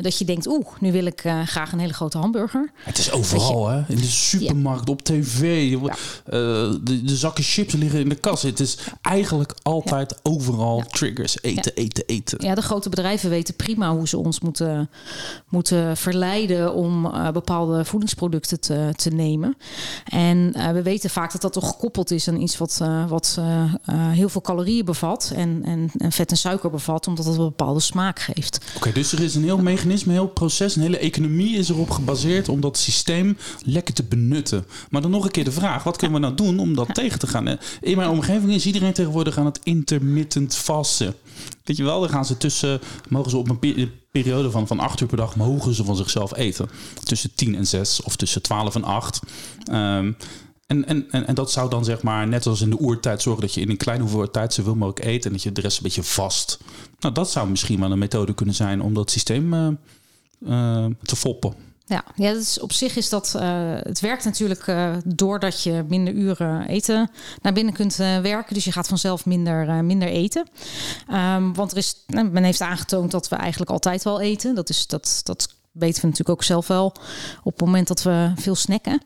dat 0.00 0.18
je 0.18 0.24
denkt, 0.24 0.46
oeh, 0.46 0.66
nu 0.80 0.92
wil 0.92 1.04
ik 1.04 1.24
uh, 1.24 1.42
graag 1.46 1.72
een 1.72 1.78
hele 1.78 1.92
grote 1.92 2.18
hamburger. 2.18 2.70
Het 2.74 2.98
is 2.98 3.12
overal, 3.12 3.70
je, 3.70 3.76
hè? 3.76 3.82
In 3.88 3.96
de 3.96 4.02
supermarkt, 4.02 4.86
ja. 4.86 4.92
op 4.92 5.02
tv. 5.02 5.70
Ja. 5.70 5.78
Uh, 5.78 5.92
de, 6.82 7.02
de, 7.04 7.16
zakken 7.16 7.44
chips 7.44 7.74
liggen 7.74 8.00
in 8.00 8.08
de 8.08 8.14
kast. 8.14 8.42
Het 8.42 8.60
is 8.60 8.78
eigenlijk 9.02 9.54
altijd 9.62 10.10
ja. 10.10 10.30
overal 10.30 10.82
triggers. 10.90 11.42
Eten, 11.42 11.74
eten, 11.74 12.04
eten. 12.06 12.44
Ja, 12.44 12.54
de 12.54 12.62
grote 12.62 12.88
bedrijven 12.88 13.30
weten 13.30 13.54
prima 13.54 13.94
hoe 13.94 14.08
ze 14.08 14.18
ons 14.18 14.40
moeten, 14.40 14.90
moeten 15.48 15.96
verleiden 15.96 16.74
om 16.74 17.06
uh, 17.06 17.30
bepaalde 17.30 17.84
voedingsproducten 17.84 18.60
te, 18.60 18.92
te 18.96 19.10
nemen. 19.10 19.56
En 20.04 20.52
we 20.72 20.82
weten 20.82 21.10
vaak 21.10 21.32
dat 21.32 21.40
dat 21.40 21.52
toch 21.52 21.68
gekoppeld 21.68 22.10
is 22.10 22.28
aan 22.28 22.40
iets 22.40 22.58
wat, 22.58 22.80
wat 23.08 23.40
heel 23.90 24.28
veel 24.28 24.40
calorieën 24.40 24.84
bevat 24.84 25.32
en, 25.34 25.62
en, 25.64 25.90
en, 25.98 26.12
vet 26.12 26.30
en 26.30 26.36
suiker 26.36 26.70
bevat, 26.70 27.06
omdat 27.06 27.24
het 27.24 27.36
een 27.36 27.44
bepaalde 27.44 27.80
smaak 27.80 28.18
geeft. 28.20 28.60
Oké, 28.68 28.76
okay, 28.76 28.92
dus 28.92 29.12
er 29.12 29.20
is 29.20 29.34
een 29.34 29.44
heel 29.44 29.58
mechanisme, 29.84 30.12
een 30.12 30.18
heel 30.18 30.28
proces, 30.28 30.76
een 30.76 30.82
hele 30.82 30.98
economie 30.98 31.56
is 31.56 31.68
erop 31.68 31.90
gebaseerd 31.90 32.48
om 32.48 32.60
dat 32.60 32.78
systeem 32.78 33.36
lekker 33.64 33.94
te 33.94 34.02
benutten. 34.02 34.66
Maar 34.90 35.02
dan 35.02 35.10
nog 35.10 35.24
een 35.24 35.30
keer 35.30 35.44
de 35.44 35.52
vraag: 35.52 35.82
wat 35.82 35.96
kunnen 35.96 36.20
we 36.20 36.26
nou 36.26 36.36
doen 36.36 36.58
om 36.58 36.74
dat 36.74 36.86
ja. 36.86 36.92
tegen 36.92 37.18
te 37.18 37.26
gaan? 37.26 37.58
In 37.80 37.96
mijn 37.96 38.10
omgeving 38.10 38.52
is 38.52 38.66
iedereen 38.66 38.92
tegenwoordig 38.92 39.38
aan 39.38 39.44
het 39.44 39.60
intermittent 39.62 40.56
vasten. 40.56 41.14
Weet 41.64 41.76
je 41.76 41.84
wel, 41.84 42.00
dan 42.00 42.08
gaan 42.08 42.24
ze 42.24 42.36
tussen, 42.36 42.80
mogen 43.08 43.30
ze 43.30 43.36
op 43.36 43.48
een 43.48 43.90
periode 44.10 44.50
van, 44.50 44.66
van 44.66 44.80
acht 44.80 45.00
uur 45.00 45.08
per 45.08 45.16
dag, 45.16 45.36
mogen 45.36 45.74
ze 45.74 45.84
van 45.84 45.96
zichzelf 45.96 46.36
eten. 46.36 46.70
Tussen 47.04 47.34
10 47.34 47.54
en 47.54 47.66
6 47.66 48.02
of 48.02 48.16
tussen 48.16 48.42
12 48.42 48.74
en 48.74 48.84
8. 48.84 49.20
Um, 49.72 50.16
en, 50.70 50.86
en, 50.86 51.06
en, 51.10 51.26
en, 51.26 51.34
dat 51.34 51.52
zou 51.52 51.70
dan 51.70 51.84
zeg 51.84 52.02
maar, 52.02 52.28
net 52.28 52.46
als 52.46 52.60
in 52.60 52.70
de 52.70 52.80
oertijd, 52.80 53.22
zorgen 53.22 53.42
dat 53.42 53.54
je 53.54 53.60
in 53.60 53.70
een 53.70 53.76
kleine 53.76 54.02
hoeveelheid 54.02 54.32
tijd 54.32 54.54
zoveel 54.54 54.74
mogelijk 54.74 55.04
eet 55.04 55.24
en 55.24 55.32
dat 55.32 55.42
je 55.42 55.52
de 55.52 55.60
rest 55.60 55.76
een 55.76 55.82
beetje 55.82 56.02
vast. 56.02 56.58
Nou, 57.00 57.14
dat 57.14 57.30
zou 57.30 57.48
misschien 57.48 57.80
wel 57.80 57.92
een 57.92 57.98
methode 57.98 58.34
kunnen 58.34 58.54
zijn 58.54 58.82
om 58.82 58.94
dat 58.94 59.10
systeem 59.10 59.54
uh, 59.54 59.68
uh, 60.40 60.86
te 61.02 61.16
foppen. 61.16 61.54
Ja, 61.86 62.04
ja 62.14 62.32
dus 62.32 62.60
op 62.60 62.72
zich 62.72 62.96
is 62.96 63.08
dat. 63.08 63.32
Uh, 63.36 63.42
het 63.76 64.00
werkt 64.00 64.24
natuurlijk 64.24 64.74
doordat 65.04 65.62
je 65.62 65.84
minder 65.88 66.14
uren 66.14 66.66
eten 66.66 67.10
naar 67.42 67.52
binnen 67.52 67.74
kunt 67.74 67.96
werken. 67.96 68.54
Dus 68.54 68.64
je 68.64 68.72
gaat 68.72 68.88
vanzelf 68.88 69.26
minder, 69.26 69.84
minder 69.84 70.08
eten. 70.08 70.48
Um, 71.12 71.54
want 71.54 71.70
er 71.70 71.76
is, 71.76 72.04
men 72.06 72.44
heeft 72.44 72.60
aangetoond 72.60 73.10
dat 73.10 73.28
we 73.28 73.36
eigenlijk 73.36 73.70
altijd 73.70 74.04
wel 74.04 74.20
eten. 74.20 74.54
Dat, 74.54 74.68
is, 74.68 74.86
dat, 74.86 75.20
dat 75.22 75.54
weten 75.72 76.00
we 76.00 76.06
natuurlijk 76.06 76.38
ook 76.38 76.44
zelf 76.44 76.66
wel 76.66 76.94
op 77.42 77.52
het 77.52 77.60
moment 77.60 77.88
dat 77.88 78.02
we 78.02 78.32
veel 78.36 78.54
snacken. 78.54 79.02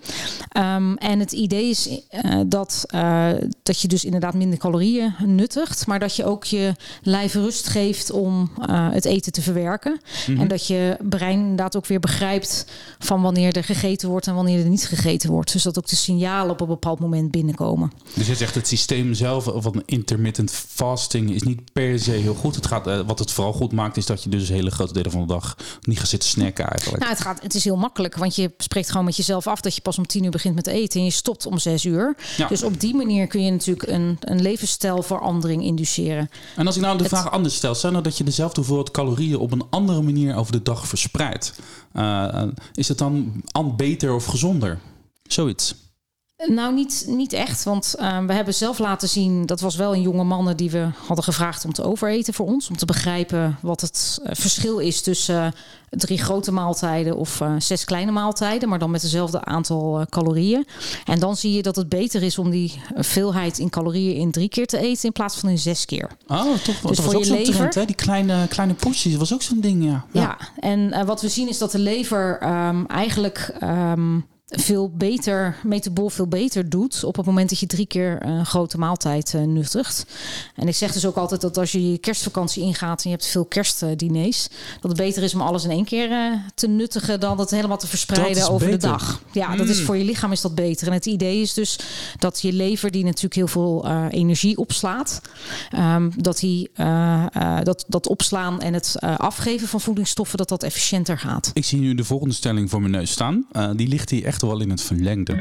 Um, 0.56 0.96
en 0.96 1.20
het 1.20 1.32
idee 1.32 1.68
is 1.68 1.88
uh, 1.88 2.40
dat, 2.46 2.84
uh, 2.94 3.28
dat 3.62 3.80
je 3.80 3.88
dus 3.88 4.04
inderdaad 4.04 4.34
minder 4.34 4.58
calorieën 4.58 5.14
nuttigt, 5.26 5.86
maar 5.86 5.98
dat 5.98 6.16
je 6.16 6.24
ook 6.24 6.44
je 6.44 6.74
lijf 7.02 7.34
rust 7.34 7.68
geeft 7.68 8.10
om 8.10 8.50
uh, 8.68 8.90
het 8.90 9.04
eten 9.04 9.32
te 9.32 9.42
verwerken. 9.42 9.92
Mm 9.92 10.00
-hmm. 10.34 10.42
En 10.42 10.48
dat 10.48 10.66
je 10.66 10.96
brein 11.08 11.38
inderdaad 11.38 11.76
ook 11.76 11.86
weer 11.86 12.00
begrijpt 12.00 12.66
van 12.98 13.22
wanneer 13.22 13.56
er 13.56 13.64
gegeten 13.64 14.08
wordt 14.08 14.26
en 14.26 14.34
wanneer 14.34 14.60
er 14.60 14.68
niet 14.68 14.86
gegeten 14.86 15.30
wordt. 15.30 15.52
Dus 15.52 15.62
dat 15.62 15.78
ook 15.78 15.88
de 15.88 15.96
signalen 15.96 16.50
op 16.50 16.60
een 16.60 16.66
bepaald 16.66 17.00
moment 17.00 17.30
binnenkomen. 17.30 17.92
Dus 18.14 18.26
je 18.26 18.34
zegt 18.34 18.54
het 18.54 18.68
systeem 18.68 19.14
zelf 19.14 19.50
van 19.54 19.82
intermittent 19.86 20.50
fasting 20.50 21.30
is 21.30 21.42
niet 21.42 21.72
per 21.72 21.98
se 21.98 22.10
heel 22.10 22.34
goed. 22.34 22.54
Het 22.54 22.66
gaat, 22.66 23.04
wat 23.06 23.18
het 23.18 23.30
vooral 23.30 23.52
goed 23.52 23.72
maakt 23.72 23.96
is 23.96 24.06
dat 24.06 24.22
je 24.22 24.28
dus 24.28 24.48
hele 24.48 24.70
grote 24.70 24.92
delen 24.92 25.10
van 25.10 25.20
de 25.20 25.26
dag 25.26 25.56
niet 25.82 25.98
gaat 25.98 26.08
zitten 26.08 26.28
snacken 26.28 26.53
eigenlijk? 26.58 26.98
Nou, 26.98 27.12
het, 27.12 27.22
gaat, 27.22 27.42
het 27.42 27.54
is 27.54 27.64
heel 27.64 27.76
makkelijk, 27.76 28.16
want 28.16 28.36
je 28.36 28.50
spreekt 28.58 28.90
gewoon 28.90 29.04
met 29.04 29.16
jezelf 29.16 29.46
af 29.46 29.60
dat 29.60 29.74
je 29.74 29.80
pas 29.80 29.98
om 29.98 30.06
tien 30.06 30.24
uur 30.24 30.30
begint 30.30 30.54
met 30.54 30.66
eten 30.66 31.00
en 31.00 31.06
je 31.06 31.12
stopt 31.12 31.46
om 31.46 31.58
zes 31.58 31.84
uur. 31.84 32.16
Ja. 32.36 32.48
Dus 32.48 32.62
op 32.62 32.80
die 32.80 32.94
manier 32.94 33.26
kun 33.26 33.44
je 33.44 33.50
natuurlijk 33.50 33.88
een, 33.88 34.16
een 34.20 34.42
levensstijlverandering 34.42 35.62
induceren. 35.62 36.30
En 36.56 36.66
als 36.66 36.76
ik 36.76 36.82
nou 36.82 36.96
de 36.96 37.02
het... 37.02 37.12
vraag 37.12 37.30
anders 37.30 37.54
stel, 37.54 37.74
stel 37.74 37.90
nou 37.90 38.02
dat 38.02 38.18
je 38.18 38.24
dezelfde 38.24 38.56
hoeveelheid 38.56 38.90
calorieën 38.90 39.38
op 39.38 39.52
een 39.52 39.64
andere 39.70 40.02
manier 40.02 40.36
over 40.36 40.52
de 40.52 40.62
dag 40.62 40.88
verspreidt. 40.88 41.54
Uh, 41.94 42.42
is 42.74 42.88
het 42.88 42.98
dan 42.98 43.42
beter 43.76 44.14
of 44.14 44.24
gezonder? 44.24 44.78
Zoiets. 45.22 45.74
Nou, 46.36 46.74
niet, 46.74 47.04
niet 47.08 47.32
echt. 47.32 47.64
Want 47.64 47.94
uh, 47.98 48.24
we 48.26 48.32
hebben 48.32 48.54
zelf 48.54 48.78
laten 48.78 49.08
zien, 49.08 49.46
dat 49.46 49.60
was 49.60 49.76
wel 49.76 49.94
een 49.94 50.02
jonge 50.02 50.24
mannen 50.24 50.56
die 50.56 50.70
we 50.70 50.88
hadden 51.06 51.24
gevraagd 51.24 51.64
om 51.64 51.72
te 51.72 51.84
overeten 51.84 52.34
voor 52.34 52.46
ons. 52.46 52.68
Om 52.68 52.76
te 52.76 52.86
begrijpen 52.86 53.58
wat 53.62 53.80
het 53.80 54.18
uh, 54.22 54.28
verschil 54.32 54.78
is 54.78 55.02
tussen 55.02 55.44
uh, 55.44 55.50
drie 55.90 56.18
grote 56.18 56.52
maaltijden 56.52 57.16
of 57.16 57.42
zes 57.58 57.84
kleine 57.84 58.10
maaltijden. 58.10 58.68
Maar 58.68 58.78
dan 58.78 58.90
met 58.90 59.00
dezelfde 59.00 59.44
aantal 59.44 60.06
calorieën. 60.08 60.66
En 61.04 61.18
dan 61.18 61.36
zie 61.36 61.52
je 61.52 61.62
dat 61.62 61.76
het 61.76 61.88
beter 61.88 62.22
is 62.22 62.38
om 62.38 62.50
die 62.50 62.80
veelheid 62.94 63.58
in 63.58 63.70
calorieën 63.70 64.16
in 64.16 64.30
drie 64.30 64.48
keer 64.48 64.66
te 64.66 64.78
eten 64.78 65.04
in 65.04 65.12
plaats 65.12 65.36
van 65.36 65.48
in 65.48 65.58
zes 65.58 65.84
keer. 65.84 66.10
Oh, 66.26 66.54
toch? 66.54 66.80
Dus 66.80 66.96
dat 66.96 67.00
voor 67.00 67.12
was 67.12 67.26
je 67.26 67.32
lever. 67.32 67.54
Trend, 67.54 67.74
hè? 67.74 67.84
Die 67.84 67.94
kleine, 67.94 68.48
kleine 68.48 68.74
porties, 68.74 69.16
was 69.16 69.34
ook 69.34 69.42
zo'n 69.42 69.60
ding, 69.60 69.84
ja. 69.84 70.04
Ja, 70.12 70.20
ja 70.20 70.38
en 70.56 71.06
wat 71.06 71.20
we 71.20 71.28
zien 71.28 71.48
is 71.48 71.58
dat 71.58 71.70
de 71.70 71.78
lever 71.78 72.42
um, 72.42 72.86
eigenlijk. 72.86 73.54
Um, 73.62 74.26
veel 74.46 74.90
beter, 74.90 75.56
metabol 75.62 76.08
veel 76.08 76.26
beter 76.26 76.68
doet 76.68 77.04
op 77.04 77.16
het 77.16 77.26
moment 77.26 77.48
dat 77.48 77.58
je 77.58 77.66
drie 77.66 77.86
keer 77.86 78.26
een 78.26 78.46
grote 78.46 78.78
maaltijd 78.78 79.32
uh, 79.36 79.42
nuttigt. 79.42 80.06
En 80.54 80.68
ik 80.68 80.74
zeg 80.74 80.92
dus 80.92 81.06
ook 81.06 81.16
altijd 81.16 81.40
dat 81.40 81.58
als 81.58 81.72
je 81.72 81.90
je 81.90 81.98
kerstvakantie 81.98 82.62
ingaat 82.62 83.04
en 83.04 83.10
je 83.10 83.16
hebt 83.16 83.28
veel 83.28 83.44
kerstdiners, 83.44 84.48
dat 84.80 84.90
het 84.90 85.00
beter 85.00 85.22
is 85.22 85.34
om 85.34 85.40
alles 85.40 85.64
in 85.64 85.70
één 85.70 85.84
keer 85.84 86.10
uh, 86.10 86.32
te 86.54 86.66
nuttigen 86.66 87.20
dan 87.20 87.38
het 87.38 87.50
helemaal 87.50 87.78
te 87.78 87.86
verspreiden 87.86 88.48
over 88.48 88.66
beter. 88.66 88.80
de 88.80 88.86
dag. 88.86 89.20
Ja, 89.32 89.48
mm. 89.48 89.56
dat 89.56 89.68
is 89.68 89.80
voor 89.80 89.96
je 89.96 90.04
lichaam 90.04 90.32
is 90.32 90.40
dat 90.40 90.54
beter. 90.54 90.86
En 90.86 90.92
het 90.92 91.06
idee 91.06 91.40
is 91.40 91.54
dus 91.54 91.78
dat 92.18 92.40
je 92.40 92.52
lever, 92.52 92.90
die 92.90 93.04
natuurlijk 93.04 93.34
heel 93.34 93.48
veel 93.48 93.86
uh, 93.86 94.06
energie 94.10 94.56
opslaat, 94.56 95.20
um, 95.78 96.12
dat 96.16 96.38
die 96.38 96.70
dat, 97.62 97.84
dat 97.88 98.08
opslaan 98.08 98.60
en 98.60 98.74
het 98.74 98.96
afgeven 99.00 99.68
van 99.68 99.80
voedingsstoffen, 99.80 100.38
dat 100.38 100.48
dat 100.48 100.62
efficiënter 100.62 101.18
gaat. 101.18 101.50
Ik 101.54 101.64
zie 101.64 101.80
nu 101.80 101.94
de 101.94 102.04
volgende 102.04 102.34
stelling 102.34 102.70
voor 102.70 102.80
mijn 102.80 102.92
neus 102.92 103.10
staan. 103.10 103.46
die 103.76 103.88
ligt 103.88 104.10
hier 104.10 104.24
echt 104.24 104.33
wel 104.42 104.60
in 104.60 104.70
het 104.70 104.82
verlengde. 104.82 105.34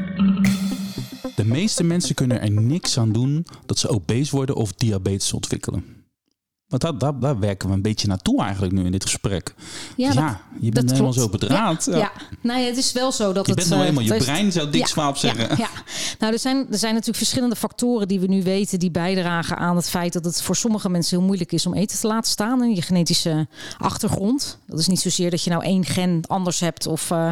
De 1.36 1.44
meeste 1.44 1.84
mensen 1.84 2.14
kunnen 2.14 2.40
er 2.40 2.50
niks 2.50 2.98
aan 2.98 3.12
doen 3.12 3.46
dat 3.66 3.78
ze 3.78 3.88
obese 3.88 4.36
worden 4.36 4.56
of 4.56 4.72
diabetes 4.72 5.32
ontwikkelen. 5.32 6.03
Want 6.74 6.82
daar, 6.82 6.98
daar, 7.12 7.20
daar 7.20 7.38
werken 7.38 7.68
we 7.68 7.74
een 7.74 7.82
beetje 7.82 8.08
naartoe 8.08 8.42
eigenlijk 8.42 8.72
nu 8.72 8.84
in 8.84 8.92
dit 8.92 9.02
gesprek. 9.04 9.54
Ja, 9.96 10.12
ja 10.12 10.26
dat- 10.26 10.36
je 10.60 10.70
bent 10.70 10.74
dat 10.74 10.96
helemaal 10.96 11.12
klopt. 11.12 11.32
zo 11.32 11.38
bedraad. 11.38 11.84
Ja, 11.90 11.96
ja. 11.96 12.12
Nou 12.40 12.60
ja, 12.60 12.66
het 12.66 12.76
is 12.76 12.92
wel 12.92 13.12
zo 13.12 13.32
dat 13.32 13.46
Je 13.46 13.52
het... 13.52 13.54
bent 13.60 13.68
nou 13.70 13.82
eh, 13.82 13.88
eenmaal 13.88 14.02
je 14.04 14.14
is- 14.14 14.24
brein, 14.24 14.52
zou 14.52 14.68
Ja, 14.70 14.86
Swaap 14.86 15.16
zeggen. 15.16 15.48
Ja, 15.48 15.54
ja. 15.56 15.68
nou 16.18 16.32
er 16.32 16.38
zijn, 16.38 16.56
er 16.70 16.78
zijn 16.78 16.90
natuurlijk 16.92 17.18
verschillende 17.18 17.56
factoren 17.56 18.08
die 18.08 18.20
we 18.20 18.26
nu 18.26 18.42
weten 18.42 18.78
die 18.78 18.90
bijdragen 18.90 19.56
aan 19.56 19.76
het 19.76 19.88
feit 19.88 20.12
dat 20.12 20.24
het 20.24 20.42
voor 20.42 20.56
sommige 20.56 20.88
mensen 20.88 21.16
heel 21.16 21.26
moeilijk 21.26 21.52
is 21.52 21.66
om 21.66 21.74
eten 21.74 21.98
te 21.98 22.06
laten 22.06 22.30
staan 22.30 22.62
in 22.62 22.74
je 22.74 22.82
genetische 22.82 23.46
achtergrond. 23.78 24.58
Dat 24.66 24.78
is 24.78 24.86
niet 24.88 25.00
zozeer 25.00 25.30
dat 25.30 25.42
je 25.42 25.50
nou 25.50 25.62
één 25.64 25.84
gen 25.84 26.20
anders 26.26 26.60
hebt 26.60 26.86
of 26.86 27.10
eh, 27.10 27.30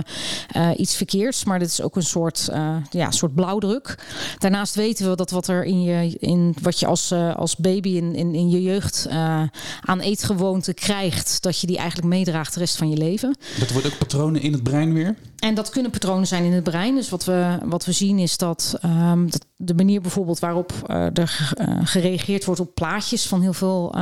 eh, 0.50 0.78
iets 0.78 0.94
verkeerds, 0.96 1.44
maar 1.44 1.58
dit 1.58 1.68
is 1.68 1.82
ook 1.82 1.96
een 1.96 2.02
soort, 2.02 2.48
ja, 2.90 3.10
soort 3.10 3.34
blauwdruk. 3.34 3.98
Daarnaast 4.38 4.74
weten 4.74 5.10
we 5.10 5.16
dat 5.16 5.30
wat 5.30 5.48
er 5.48 5.64
in 5.64 5.82
je, 5.82 6.16
in 6.18 6.54
wat 6.62 6.78
je 6.78 6.86
als, 6.86 7.12
als 7.36 7.56
baby 7.56 7.88
in, 7.88 8.14
in, 8.14 8.34
in 8.34 8.50
je 8.50 8.62
jeugd 8.62 9.06
eh, 9.32 9.58
aan 9.80 10.00
eetgewoonten 10.00 10.74
krijgt, 10.74 11.42
dat 11.42 11.60
je 11.60 11.66
die 11.66 11.76
eigenlijk 11.76 12.08
meedraagt 12.08 12.54
de 12.54 12.60
rest 12.60 12.76
van 12.76 12.90
je 12.90 12.96
leven. 12.96 13.36
Dat 13.58 13.70
wordt 13.70 13.86
ook 13.86 13.98
patronen 13.98 14.42
in 14.42 14.52
het 14.52 14.62
brein 14.62 14.92
weer. 14.92 15.14
En 15.38 15.54
dat 15.54 15.70
kunnen 15.70 15.90
patronen 15.90 16.26
zijn 16.26 16.44
in 16.44 16.52
het 16.52 16.64
brein. 16.64 16.94
Dus 16.94 17.08
wat 17.08 17.24
we, 17.24 17.58
wat 17.64 17.84
we 17.84 17.92
zien 17.92 18.18
is 18.18 18.36
dat, 18.36 18.76
ehm, 18.80 19.26
dat 19.26 19.46
de 19.56 19.74
manier 19.74 20.00
bijvoorbeeld 20.00 20.38
waarop 20.38 20.72
eh, 20.86 21.04
er 21.04 21.52
eh, 21.54 21.78
gereageerd 21.82 22.44
wordt 22.44 22.60
op 22.60 22.74
plaatjes 22.74 23.26
van 23.26 23.40
heel 23.40 23.52
veel 23.52 23.94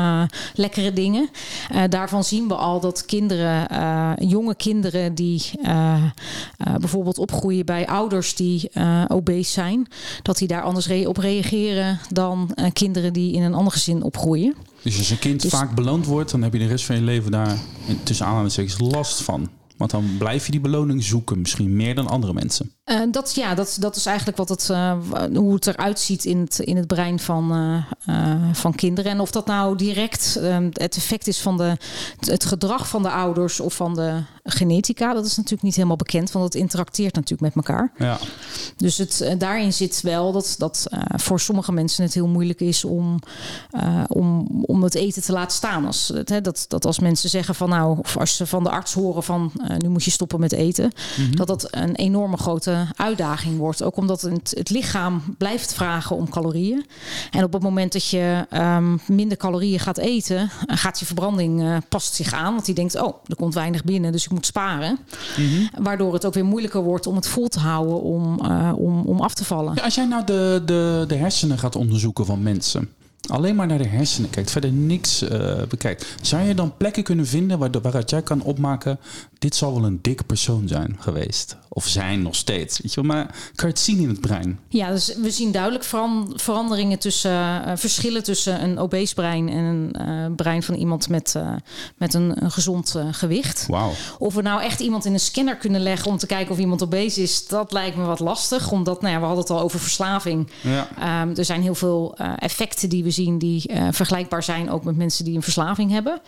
lekkere 0.54 0.92
dingen. 0.92 1.28
Daarvan 1.88 2.24
zien 2.24 2.48
we 2.48 2.54
al 2.54 2.80
dat 2.80 3.04
kinderen, 3.04 3.66
jonge 4.28 4.54
kinderen 4.54 5.14
die 5.14 5.50
bijvoorbeeld 6.78 7.18
opgroeien 7.18 7.66
bij 7.66 7.86
ouders 7.86 8.34
die 8.34 8.70
obese 9.08 9.50
zijn, 9.50 9.86
dat 10.22 10.38
die 10.38 10.48
daar 10.48 10.62
anders 10.62 10.86
re- 10.86 11.08
op 11.08 11.16
reageren 11.16 11.98
dan 12.12 12.56
kinderen 12.72 13.12
die 13.12 13.32
in 13.32 13.42
een 13.42 13.54
ander 13.54 13.72
gezin 13.72 14.02
opgroeien. 14.02 14.54
Dus 14.82 14.98
als 14.98 15.10
een 15.10 15.18
kind 15.18 15.42
Dus- 15.42 15.50
vaak 15.50 15.74
beloond 15.74 16.06
wordt, 16.06 16.30
dan 16.30 16.42
heb 16.42 16.52
je 16.52 16.58
de 16.58 16.66
rest 16.66 16.84
van 16.84 16.96
je 16.96 17.02
leven 17.02 17.30
daar 17.30 17.58
tussen 18.02 18.26
aanhalingstekens 18.26 18.78
last 18.78 19.22
van. 19.22 19.50
Want 19.76 19.90
dan 19.90 20.04
blijf 20.18 20.44
je 20.46 20.50
die 20.50 20.60
beloning 20.60 21.04
zoeken, 21.04 21.40
misschien 21.40 21.76
meer 21.76 21.94
dan 21.94 22.06
andere 22.06 22.32
mensen. 22.32 22.72
Eh, 22.90 23.00
dat, 23.10 23.34
ja, 23.34 23.54
dat, 23.54 23.76
dat 23.80 23.96
is 23.96 24.06
eigenlijk 24.06 24.36
wat 24.36 24.48
het, 24.48 24.70
eh, 24.70 24.92
hoe 25.34 25.54
het 25.54 25.66
eruit 25.66 26.00
ziet 26.00 26.24
in 26.24 26.40
het, 26.40 26.58
in 26.58 26.76
het 26.76 26.86
brein 26.86 27.18
van, 27.18 27.52
eh, 28.06 28.34
van 28.52 28.74
kinderen. 28.74 29.10
En 29.10 29.20
of 29.20 29.30
dat 29.30 29.46
nou 29.46 29.76
direct 29.76 30.36
eh, 30.36 30.58
het 30.72 30.96
effect 30.96 31.26
is 31.26 31.40
van 31.40 31.56
de, 31.56 31.76
het 32.20 32.44
gedrag 32.44 32.88
van 32.88 33.02
de 33.02 33.10
ouders 33.10 33.60
of 33.60 33.74
van 33.74 33.94
de 33.94 34.22
genetica, 34.44 35.14
dat 35.14 35.26
is 35.26 35.36
natuurlijk 35.36 35.62
niet 35.62 35.74
helemaal 35.74 35.96
bekend, 35.96 36.32
want 36.32 36.44
het 36.44 36.54
interacteert 36.54 37.14
natuurlijk 37.14 37.54
met 37.54 37.66
elkaar. 37.66 37.92
Ja. 37.98 38.18
Dus 38.76 38.98
het, 38.98 39.34
daarin 39.38 39.72
zit 39.72 40.00
wel 40.00 40.32
dat, 40.32 40.54
dat 40.58 40.86
voor 41.16 41.40
sommige 41.40 41.72
mensen 41.72 42.04
het 42.04 42.14
heel 42.14 42.28
moeilijk 42.28 42.60
is 42.60 42.84
om, 42.84 43.18
om, 44.06 44.46
om 44.62 44.82
het 44.82 44.94
eten 44.94 45.22
te 45.22 45.32
laten 45.32 45.56
staan. 45.56 45.86
Als, 45.86 46.08
het, 46.14 46.28
hè, 46.28 46.40
dat, 46.40 46.64
dat 46.68 46.84
als 46.84 46.98
mensen 46.98 47.30
zeggen 47.30 47.54
van 47.54 47.68
nou, 47.68 47.98
of 47.98 48.16
als 48.16 48.36
ze 48.36 48.46
van 48.46 48.64
de 48.64 48.70
arts 48.70 48.92
horen 48.92 49.22
van 49.22 49.52
nu 49.78 49.88
moet 49.88 50.04
je 50.04 50.10
stoppen 50.10 50.40
met 50.40 50.52
eten, 50.52 50.92
dat 51.30 51.46
dat 51.46 51.68
een 51.70 51.94
enorme 51.94 52.36
grote 52.36 52.79
uitdaging 52.96 53.58
wordt. 53.58 53.82
Ook 53.82 53.96
omdat 53.96 54.20
het, 54.20 54.52
het 54.56 54.70
lichaam 54.70 55.22
blijft 55.38 55.74
vragen 55.74 56.16
om 56.16 56.28
calorieën. 56.28 56.86
En 57.30 57.44
op 57.44 57.52
het 57.52 57.62
moment 57.62 57.92
dat 57.92 58.08
je 58.08 58.46
ehm, 58.50 58.96
minder 59.06 59.36
calorieën 59.36 59.78
gaat 59.78 59.98
eten, 59.98 60.50
gaat 60.66 60.98
je 60.98 61.06
verbranding 61.06 61.62
eh, 61.62 61.76
past 61.88 62.14
zich 62.14 62.32
aan. 62.32 62.52
Want 62.52 62.64
die 62.64 62.74
denkt, 62.74 63.00
oh, 63.00 63.14
er 63.26 63.36
komt 63.36 63.54
weinig 63.54 63.84
binnen, 63.84 64.12
dus 64.12 64.24
ik 64.24 64.30
moet 64.30 64.46
sparen. 64.46 64.98
Waardoor 65.78 66.12
het 66.12 66.24
ook 66.24 66.34
weer 66.34 66.44
moeilijker 66.44 66.82
wordt 66.82 67.06
om 67.06 67.16
het 67.16 67.28
vol 67.28 67.48
te 67.48 67.58
houden 67.58 68.02
om, 68.02 68.40
eh, 68.44 68.72
om, 68.76 69.02
om 69.06 69.20
af 69.20 69.34
te 69.34 69.44
vallen. 69.44 69.74
Ja, 69.74 69.82
Als 69.82 69.94
jij 69.94 70.06
nou 70.06 70.24
de, 70.24 70.62
de, 70.64 71.04
de 71.08 71.14
hersenen 71.14 71.58
gaat 71.58 71.76
onderzoeken 71.76 72.26
van 72.26 72.42
mensen, 72.42 72.88
alleen 73.28 73.56
maar 73.56 73.66
naar 73.66 73.78
de 73.78 73.86
hersenen 73.86 74.30
kijkt, 74.30 74.50
verder 74.50 74.72
niks 74.72 75.22
eh, 75.22 75.62
bekijkt, 75.68 76.06
zou 76.22 76.42
je 76.42 76.54
dan 76.54 76.76
plekken 76.76 77.02
kunnen 77.02 77.26
vinden 77.26 77.58
waar, 77.58 77.70
waaruit 77.82 78.10
jij 78.10 78.22
kan 78.22 78.42
opmaken, 78.42 78.98
dit 79.40 79.54
zal 79.54 79.74
wel 79.74 79.84
een 79.84 79.98
dikke 80.02 80.24
persoon 80.24 80.68
zijn 80.68 80.96
geweest? 80.98 81.56
Of 81.68 81.86
zijn 81.86 82.22
nog 82.22 82.34
steeds? 82.34 82.80
Weet 82.80 82.94
je 82.94 83.00
wel, 83.02 83.14
maar 83.14 83.26
kan 83.54 83.68
je 83.68 83.74
het 83.74 83.78
zien 83.78 83.98
in 83.98 84.08
het 84.08 84.20
brein? 84.20 84.58
Ja, 84.68 84.90
dus 84.90 85.16
we 85.16 85.30
zien 85.30 85.52
duidelijk 85.52 85.84
veran- 85.84 86.32
veranderingen 86.36 86.98
tussen 86.98 87.64
eh, 87.64 87.72
verschillen 87.76 88.22
tussen 88.22 88.62
een 88.62 88.78
obese 88.78 89.14
brein 89.14 89.48
en 89.48 89.64
een 89.64 89.92
eh, 89.92 90.34
brein 90.36 90.62
van 90.62 90.74
iemand 90.74 91.08
met, 91.08 91.34
eh, 91.34 91.52
met 91.96 92.14
een, 92.14 92.44
een 92.44 92.50
gezond 92.50 92.94
gewicht. 93.10 93.66
Wauw. 93.66 93.92
Of 94.18 94.34
we 94.34 94.42
nou 94.42 94.62
echt 94.62 94.80
iemand 94.80 95.04
in 95.04 95.12
een 95.12 95.20
scanner 95.20 95.56
kunnen 95.56 95.80
leggen 95.80 96.10
om 96.10 96.16
te 96.16 96.26
kijken 96.26 96.52
of 96.52 96.58
iemand 96.58 96.82
obese 96.82 97.22
is, 97.22 97.46
dat 97.46 97.72
lijkt 97.72 97.96
me 97.96 98.04
wat 98.04 98.20
lastig. 98.20 98.70
Omdat, 98.70 99.00
nou 99.00 99.12
ja, 99.14 99.20
we 99.20 99.26
hadden 99.26 99.42
het 99.44 99.52
al 99.52 99.60
over 99.60 99.80
verslaving. 99.80 100.50
Ja. 100.60 100.88
Ehm, 100.98 101.38
er 101.38 101.44
zijn 101.44 101.62
heel 101.62 101.74
veel 101.74 102.16
effecten 102.38 102.88
die 102.88 103.04
we 103.04 103.10
zien 103.10 103.38
die 103.38 103.70
vergelijkbaar 103.90 104.42
zijn 104.42 104.70
ook 104.70 104.84
met 104.84 104.96
mensen 104.96 105.24
die 105.24 105.36
een 105.36 105.42
verslaving 105.42 105.90
hebben. 105.90 106.20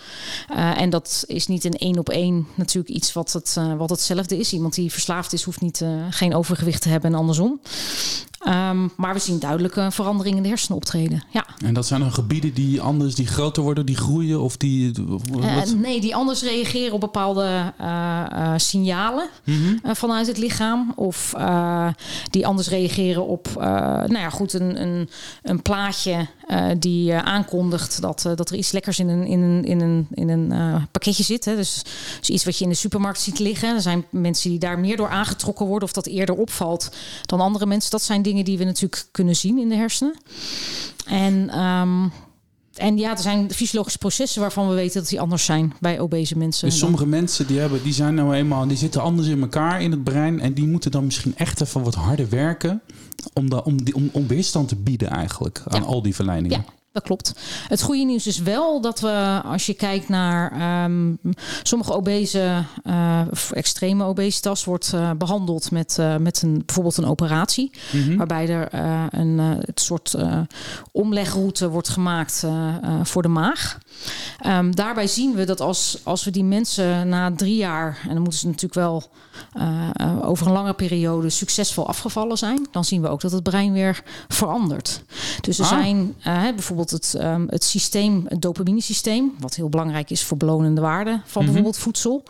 En 0.77 0.91
dat 0.91 1.25
is 1.27 1.47
niet 1.47 1.65
een 1.65 1.77
één 1.77 1.99
op 1.99 2.09
één 2.09 2.47
natuurlijk 2.55 2.95
iets 2.95 3.02
wat, 3.13 3.33
het, 3.33 3.55
eh, 3.59 3.75
wat 3.75 3.91
hetzelfde 3.91 4.39
is. 4.39 4.53
Iemand 4.53 4.75
die 4.75 4.93
verslaafd 4.93 5.33
is, 5.33 5.43
hoeft 5.43 5.61
niet, 5.61 5.81
eh, 5.81 6.07
geen 6.11 6.35
overgewicht 6.35 6.83
te 6.83 6.89
hebben 6.89 7.13
en 7.13 7.19
andersom. 7.19 7.61
Ehm, 8.45 8.89
maar 8.97 9.15
we 9.15 9.21
zien 9.21 9.39
duidelijke 9.39 9.87
veranderingen 9.91 10.37
in 10.37 10.43
de 10.43 10.49
hersenen 10.49 10.77
optreden. 10.77 11.23
Ja. 11.31 11.47
En 11.65 11.75
dat 11.75 11.87
zijn 11.87 12.01
dan 12.01 12.13
gebieden 12.13 12.55
die 12.55 12.81
anders, 12.81 13.15
die 13.15 13.27
groter 13.27 13.63
worden, 13.63 13.87
die 13.87 13.97
groeien 13.97 14.41
of 14.41 14.57
die... 14.57 14.93
Eh, 15.43 15.55
wat- 15.57 15.75
nee, 15.77 16.01
die 16.01 16.15
anders 16.15 16.43
reageren 16.43 16.93
op 16.93 17.01
bepaalde 17.01 17.73
eh, 17.79 18.25
eh, 18.31 18.53
signalen 18.57 19.29
eh, 19.45 19.95
vanuit 19.95 20.27
het 20.27 20.39
lichaam. 20.39 20.93
Of 20.97 21.35
eh, 21.37 21.89
die 22.31 22.47
anders 22.47 22.69
reageren 22.69 23.27
op, 23.27 23.47
eh, 23.59 23.65
nou 23.87 24.19
ja, 24.19 24.31
goed, 24.31 24.53
een, 24.53 24.83
een, 24.83 25.09
een 25.43 25.63
plaatje 25.63 26.27
eh, 26.47 26.67
die 26.79 27.13
eh, 27.13 27.19
aankondigt 27.19 28.01
dat, 28.01 28.25
eh, 28.27 28.33
dat 28.37 28.51
er 28.51 28.57
iets 28.57 28.73
lekkers 28.73 28.99
in 28.99 29.09
een, 29.09 29.27
in 29.27 29.41
een, 29.43 29.65
in 29.65 29.81
een, 29.81 30.07
in 30.15 30.29
een 30.29 30.53
eh, 30.53 30.75
pakketje 30.91 31.23
zit. 31.23 31.45
Hè. 31.45 31.57
Dus, 31.57 31.83
dus 32.19 32.31
iets 32.31 32.45
wat 32.45 32.59
je 32.59 32.65
in 32.65 32.71
de 32.71 32.77
supermarkt 32.77 33.21
ziet 33.21 33.39
liggen. 33.39 33.75
Er 33.75 33.81
zijn 33.81 34.05
mensen 34.11 34.51
die 34.51 34.59
daar 34.59 34.79
meer 34.79 34.97
door 34.97 35.09
aangetrokken 35.09 35.67
worden 35.67 35.89
of 35.89 35.95
dat 35.95 36.07
eerder 36.07 36.35
opvalt 36.35 36.91
dan 37.27 37.41
andere 37.41 37.67
mensen. 37.67 37.91
Dat 37.91 38.03
zijn 38.03 38.23
dingen 38.23 38.31
die 38.41 38.59
we 38.59 38.65
natuurlijk 38.65 39.09
kunnen 39.11 39.37
zien 39.37 39.59
in 39.59 39.69
de 39.69 39.75
hersenen. 39.75 40.15
En 41.07 41.49
ehm, 41.51 42.05
en 42.75 42.99
ja, 42.99 43.11
er 43.11 43.19
zijn 43.19 43.51
fysiologische 43.53 43.99
processen 43.99 44.41
waarvan 44.41 44.69
we 44.69 44.75
weten 44.75 45.01
dat 45.01 45.09
die 45.11 45.21
anders 45.21 45.45
zijn 45.45 45.73
bij 45.81 46.01
obese 46.01 46.39
mensen. 46.39 46.69
Dus 46.69 46.79
sommige 46.79 47.07
mensen 47.07 47.47
die, 47.47 47.59
hebben, 47.59 47.83
die 47.83 47.93
zijn 47.93 48.15
nou 48.15 48.35
eenmaal, 48.35 48.67
die 48.67 48.77
zitten 48.77 49.03
anders 49.03 49.29
in 49.29 49.41
elkaar 49.41 49.83
in 49.83 49.91
het 49.91 50.05
brein. 50.05 50.41
En 50.41 50.55
die 50.55 50.67
moeten 50.67 50.91
dan 50.91 51.05
misschien 51.05 51.37
echt 51.37 51.61
even 51.61 51.83
wat 51.83 51.95
harder 51.95 52.29
werken. 52.29 52.83
Om, 53.33 53.51
da, 53.51 53.59
om, 53.59 53.85
die, 53.85 53.95
om, 53.95 54.09
om 54.13 54.27
weerstand 54.27 54.69
te 54.69 54.77
bieden 54.77 55.09
eigenlijk 55.09 55.63
aan 55.67 55.81
Ja. 55.81 55.87
al 55.87 56.03
die 56.03 56.15
verleidingen. 56.15 56.65
Ja, 56.67 56.73
dat 56.93 57.03
klopt. 57.03 57.33
Het 57.69 57.83
goede 57.83 58.03
nieuws 58.03 58.27
is 58.27 58.39
wel 58.39 58.81
dat 58.81 59.01
we, 59.01 59.41
als 59.45 59.67
je 59.67 59.75
kijkt 59.75 60.09
naar 60.09 60.53
ehm, 60.53 61.15
sommige 61.63 61.93
obese, 61.93 62.65
eh, 62.85 63.21
of 63.31 63.53
extreme 63.53 64.05
obesitas, 64.05 64.65
wordt 64.65 64.93
eh, 64.93 65.11
behandeld 65.11 65.71
met, 65.71 65.99
eh, 65.99 66.17
met 66.17 66.43
een, 66.43 66.63
bijvoorbeeld 66.67 66.97
een 66.97 67.07
operatie. 67.07 67.71
Waarbij 68.17 68.49
er 68.49 68.69
een 69.15 69.39
het 69.39 69.81
soort 69.81 70.17
omlegroute 70.93 71.69
wordt 71.69 71.89
gemaakt 71.89 72.45
voor 73.03 73.23
de 73.23 73.29
maag. 73.29 73.79
Ehm, 74.41 74.71
daarbij 74.71 75.07
zien 75.07 75.35
we 75.35 75.45
dat 75.45 75.61
als, 75.61 75.99
als 76.03 76.25
we 76.25 76.31
die 76.31 76.45
mensen 76.45 77.09
na 77.09 77.33
drie 77.33 77.57
jaar, 77.57 77.99
en 78.03 78.09
dan 78.13 78.23
moeten 78.23 78.39
ze 78.41 78.47
natuurlijk 78.47 78.75
wel 78.75 79.11
over 80.23 80.47
een 80.47 80.53
lange 80.53 80.75
periode 80.75 81.31
succesvol 81.31 81.87
afgevallen 81.87 82.39
zijn, 82.39 82.67
dan 82.71 82.85
zien 82.85 83.03
we 83.03 83.09
ook 83.09 83.21
dat 83.21 83.33
het 83.33 83.43
brein 83.43 83.73
weer 83.73 84.03
verandert. 84.29 85.03
Dus 85.41 85.59
er 85.59 85.65
Ah. 85.65 85.71
zijn 85.71 86.15
eh, 86.23 86.43
bijvoorbeeld 86.83 87.13
het, 87.13 87.15
ehm, 87.15 87.45
het 87.49 87.65
systeem, 87.65 88.25
het 88.29 88.43
dopaminesysteem, 88.43 89.35
wat 89.39 89.55
heel 89.55 89.69
belangrijk 89.69 90.11
is 90.11 90.25
voor 90.25 90.37
belonende 90.37 90.81
waarden 90.81 91.23
van 91.27 91.45
bijvoorbeeld 91.45 91.77
voedsel. 91.77 92.23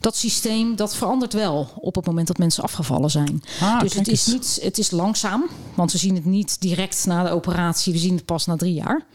Dat 0.00 0.16
systeem 0.16 0.76
dat 0.76 0.96
verandert 0.96 1.32
wel 1.32 1.70
op 1.76 1.94
het 1.94 2.06
moment 2.06 2.26
dat 2.26 2.38
mensen 2.38 2.62
afgevallen 2.62 3.10
zijn. 3.10 3.42
Ah, 3.60 3.80
dus 3.80 3.94
het 3.94 4.08
is, 4.08 4.26
niet, 4.26 4.58
het 4.62 4.78
is 4.78 4.90
langzaam, 4.90 5.44
want 5.74 5.92
we 5.92 5.98
zien 5.98 6.14
het 6.14 6.24
niet 6.24 6.60
direct 6.60 7.06
na 7.06 7.22
de 7.22 7.30
operatie, 7.30 7.92
we 7.92 7.98
zien 7.98 8.14
het 8.14 8.24
pas 8.24 8.46
na 8.46 8.56
drie 8.56 8.74
jaar. 8.74 9.06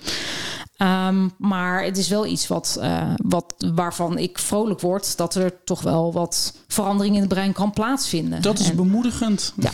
Ehm, 0.82 1.28
maar 1.38 1.84
het 1.84 1.98
is 1.98 2.08
wel 2.08 2.26
iets 2.26 2.48
wat, 2.48 2.78
eh, 2.82 3.14
wat, 3.24 3.54
waarvan 3.76 4.18
ik 4.18 4.40
vrolijk 4.40 4.80
word 4.80 5.18
dat 5.18 5.36
er 5.36 5.64
toch 5.64 5.82
wel 5.82 6.14
wat 6.14 6.56
verandering 6.68 7.16
in 7.16 7.22
het 7.22 7.30
brein 7.30 7.54
kan 7.54 7.72
plaatsvinden. 7.72 8.42
Dat 8.42 8.60
is 8.60 8.70
En- 8.70 8.76
bemoedigend. 8.76 9.54
Ja. 9.58 9.72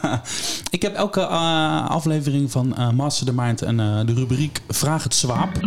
ik 0.70 0.82
heb 0.82 0.94
elke 0.94 1.20
eh, 1.20 1.88
aflevering 1.88 2.50
van 2.50 2.76
eh, 2.76 2.90
Master 2.90 3.26
the 3.26 3.32
Mind 3.32 3.62
en 3.62 3.80
eh, 3.80 4.06
de 4.06 4.14
rubriek 4.14 4.60
Vraag 4.68 5.02
het 5.02 5.14
Zwaap. 5.14 5.60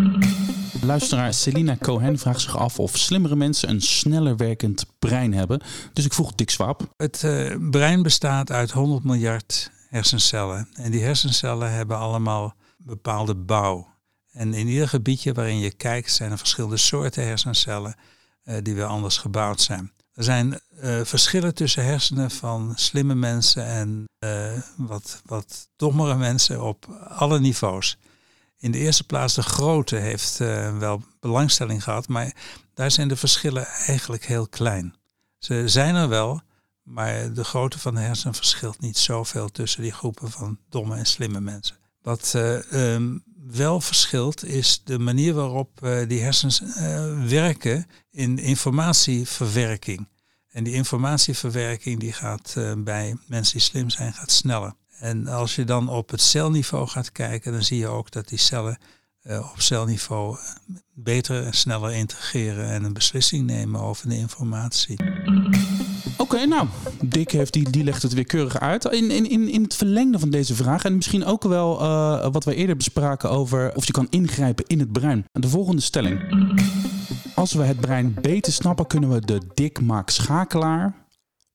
Luisteraar 0.81 1.33
Selina 1.33 1.77
Cohen 1.81 2.19
vraagt 2.19 2.41
zich 2.41 2.57
af 2.57 2.79
of 2.79 2.97
slimmere 2.97 3.35
mensen 3.35 3.69
een 3.69 3.81
sneller 3.81 4.37
werkend 4.37 4.85
brein 4.99 5.33
hebben. 5.33 5.61
Dus 5.93 6.05
ik 6.05 6.13
vroeg 6.13 6.35
Dick 6.35 6.49
Swaap. 6.49 6.81
Het 6.97 7.25
brein 7.71 8.01
bestaat 8.01 8.51
uit 8.51 8.71
100 8.71 9.03
miljard 9.03 9.71
hersencellen. 9.89 10.67
En 10.73 10.91
die 10.91 11.03
hersencellen 11.03 11.71
hebben 11.71 11.97
allemaal 11.97 12.53
bepaalde 12.77 13.35
bouw. 13.35 13.95
En 14.37 14.53
in 14.53 14.67
ieder 14.67 14.87
gebiedje 14.87 15.33
waarin 15.33 15.59
je 15.59 15.71
kijkt 15.71 16.11
zijn 16.11 16.31
er 16.31 16.37
verschillende 16.37 16.77
soorten 16.77 17.23
hersencellen 17.23 17.95
eh, 18.43 18.55
die 18.61 18.75
weer 18.75 18.85
anders 18.85 19.17
gebouwd 19.17 19.61
zijn. 19.61 19.91
Er 20.13 20.23
zijn 20.23 20.59
eh, 20.79 21.01
verschillen 21.03 21.53
tussen 21.53 21.85
hersenen 21.85 22.31
van 22.31 22.73
slimme 22.75 23.15
mensen 23.15 23.65
en 23.65 24.05
eh, 24.19 24.51
wat, 24.75 25.21
wat 25.25 25.69
dommere 25.75 26.15
mensen 26.15 26.63
op 26.63 26.85
alle 27.07 27.39
niveaus. 27.39 27.97
In 28.57 28.71
de 28.71 28.77
eerste 28.77 29.03
plaats 29.03 29.33
de 29.33 29.43
grootte 29.43 29.95
heeft 29.95 30.37
wel 30.77 31.03
belangstelling 31.19 31.83
gehad, 31.83 32.07
maar 32.07 32.33
daar 32.73 32.91
zijn 32.91 33.07
de 33.07 33.15
verschillen 33.15 33.65
eigenlijk 33.65 34.25
heel 34.25 34.47
klein. 34.47 34.95
Ze 35.37 35.63
zijn 35.65 35.95
er 35.95 36.09
wel, 36.09 36.41
maar 36.83 37.33
de 37.33 37.43
grootte 37.43 37.79
van 37.79 37.95
de 37.95 38.01
hersenen 38.01 38.35
verschilt 38.35 38.79
niet 38.79 38.97
zoveel 38.97 39.49
tussen 39.49 39.81
die 39.81 39.93
groepen 39.93 40.31
van 40.31 40.59
domme 40.69 40.95
en 40.95 41.05
slimme 41.05 41.39
mensen. 41.39 41.77
Wat 42.01 42.33
um, 42.73 43.23
wel 43.51 43.81
verschilt 43.81 44.45
is 44.45 44.81
de 44.83 44.99
manier 44.99 45.33
waarop 45.33 45.79
uh, 45.83 46.07
die 46.07 46.21
hersens 46.21 46.61
werken 47.27 47.85
in 48.11 48.37
informatieverwerking. 48.37 50.07
En 50.49 50.63
die 50.63 50.73
informatieverwerking 50.73 51.99
die 51.99 52.13
gaat 52.13 52.55
bij 52.77 53.15
mensen 53.27 53.57
die 53.57 53.67
slim 53.67 53.89
zijn, 53.89 54.13
gaat 54.13 54.31
sneller. 54.31 54.73
En 54.99 55.27
als 55.27 55.55
je 55.55 55.63
dan 55.63 55.89
op 55.89 56.09
het 56.09 56.21
celniveau 56.21 56.87
gaat 56.87 57.11
kijken, 57.11 57.51
dan 57.51 57.63
zie 57.63 57.77
je 57.77 57.87
ook 57.87 58.11
dat 58.11 58.27
die 58.27 58.37
cellen 58.37 58.77
op 59.23 59.61
celniveau 59.61 60.37
beter 60.93 61.45
en 61.45 61.53
sneller 61.53 61.91
integreren 61.91 62.69
en 62.69 62.83
een 62.83 62.93
beslissing 62.93 63.45
nemen 63.45 63.81
over 63.81 64.09
de 64.09 64.17
informatie. 64.17 64.97
Oké, 66.17 66.45
nou, 66.45 66.67
Dick 67.05 67.31
heeft 67.31 67.53
die, 67.53 67.69
die 67.69 67.83
legt 67.83 68.01
het 68.01 68.13
weer 68.13 68.25
keurig 68.25 68.59
uit. 68.59 68.85
In, 68.85 69.11
in, 69.11 69.49
in, 69.49 69.63
het 69.63 69.75
verlengde 69.75 70.19
van 70.19 70.29
deze 70.29 70.55
vraag, 70.55 70.83
en 70.83 70.95
misschien 70.95 71.25
ook 71.25 71.43
wel 71.43 71.81
uh, 71.81 72.27
wat 72.31 72.43
we 72.43 72.55
eerder 72.55 72.77
bespraken 72.77 73.29
over 73.29 73.75
of 73.75 73.85
je 73.85 73.91
kan 73.91 74.07
ingrijpen 74.09 74.65
in 74.67 74.79
het 74.79 74.91
brein. 74.91 75.25
De 75.31 75.47
volgende 75.47 75.81
stelling. 75.81 76.19
Als 77.35 77.53
we 77.53 77.63
het 77.63 77.79
brein 77.79 78.15
beter 78.21 78.53
snappen, 78.53 78.87
kunnen 78.87 79.09
we 79.09 79.19
de 79.19 79.41
Dick-Maak-schakelaar 79.53 80.93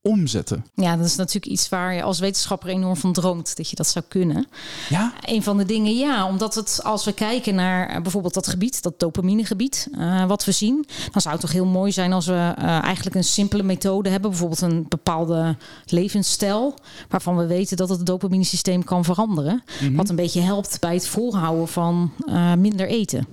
omzetten. 0.03 0.65
Ja, 0.75 0.97
dat 0.97 1.05
is 1.05 1.15
natuurlijk 1.15 1.45
iets 1.53 1.69
waar 1.69 1.93
je 1.93 2.03
als 2.03 2.19
wetenschapper 2.19 2.69
enorm 2.69 2.95
van 2.95 3.13
droomt 3.13 3.57
dat 3.57 3.69
je 3.69 3.75
dat 3.75 3.87
zou 3.87 4.05
kunnen. 4.07 4.47
Ja. 4.89 5.13
Een 5.21 5.43
van 5.43 5.57
de 5.57 5.65
dingen, 5.65 5.95
ja, 5.95 6.27
omdat 6.27 6.55
het 6.55 6.79
als 6.83 7.05
we 7.05 7.13
kijken 7.13 7.55
naar 7.55 7.95
uh, 7.95 8.01
bijvoorbeeld 8.01 8.33
dat 8.33 8.47
gebied, 8.47 8.83
dat 8.83 8.99
dopaminegebied, 8.99 9.87
uh, 9.91 10.25
wat 10.25 10.45
we 10.45 10.51
zien, 10.51 10.85
dan 11.11 11.21
zou 11.21 11.33
het 11.33 11.43
toch 11.43 11.51
heel 11.51 11.65
mooi 11.65 11.91
zijn 11.91 12.13
als 12.13 12.25
we 12.25 12.55
uh, 12.59 12.83
eigenlijk 12.83 13.15
een 13.15 13.23
simpele 13.23 13.63
methode 13.63 14.09
hebben, 14.09 14.29
bijvoorbeeld 14.29 14.61
een 14.61 14.85
bepaalde 14.89 15.57
levensstijl, 15.85 16.73
waarvan 17.09 17.37
we 17.37 17.45
weten 17.45 17.77
dat 17.77 17.89
het 17.89 18.05
dopaminesysteem 18.05 18.83
kan 18.83 19.03
veranderen, 19.03 19.53
mm 19.53 19.87
-hmm. 19.87 19.95
wat 19.95 20.09
een 20.09 20.15
beetje 20.15 20.41
helpt 20.41 20.79
bij 20.79 20.93
het 20.93 21.07
volhouden 21.07 21.67
van 21.67 22.11
minder 22.57 22.87
eten. 22.87 23.27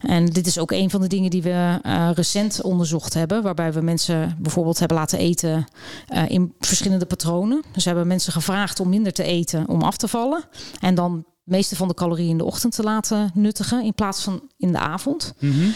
En 0.00 0.26
dit 0.26 0.46
is 0.46 0.58
ook 0.58 0.70
een 0.70 0.90
van 0.90 1.00
de 1.00 1.06
dingen 1.06 1.30
die 1.30 1.42
we 1.42 1.78
uh, 1.86 2.10
recent 2.14 2.62
onderzocht 2.62 3.14
hebben, 3.14 3.42
waarbij 3.42 3.72
we 3.72 3.80
mensen 3.80 4.36
bijvoorbeeld 4.38 4.78
hebben 4.78 4.96
laten 4.96 5.18
eten 5.18 5.66
uh, 6.14 6.28
in 6.28 6.54
verschillende 6.58 7.06
patronen. 7.06 7.62
Dus 7.72 7.82
we 7.82 7.88
hebben 7.88 8.06
mensen 8.06 8.32
gevraagd 8.32 8.80
om 8.80 8.88
minder 8.88 9.12
te 9.12 9.22
eten 9.22 9.68
om 9.68 9.82
af 9.82 9.96
te 9.96 10.08
vallen. 10.08 10.44
En 10.80 10.94
dan 10.94 11.24
meeste 11.44 11.76
van 11.76 11.88
de 11.88 11.94
calorieën 11.94 12.30
in 12.30 12.38
de 12.38 12.44
ochtend 12.44 12.74
te 12.74 12.82
laten 12.82 13.30
nuttigen 13.34 13.84
in 13.84 13.94
plaats 13.94 14.22
van 14.22 14.42
in 14.56 14.72
de 14.72 14.78
avond. 14.78 15.34
Mm 15.38 15.50
-hmm. 15.50 15.74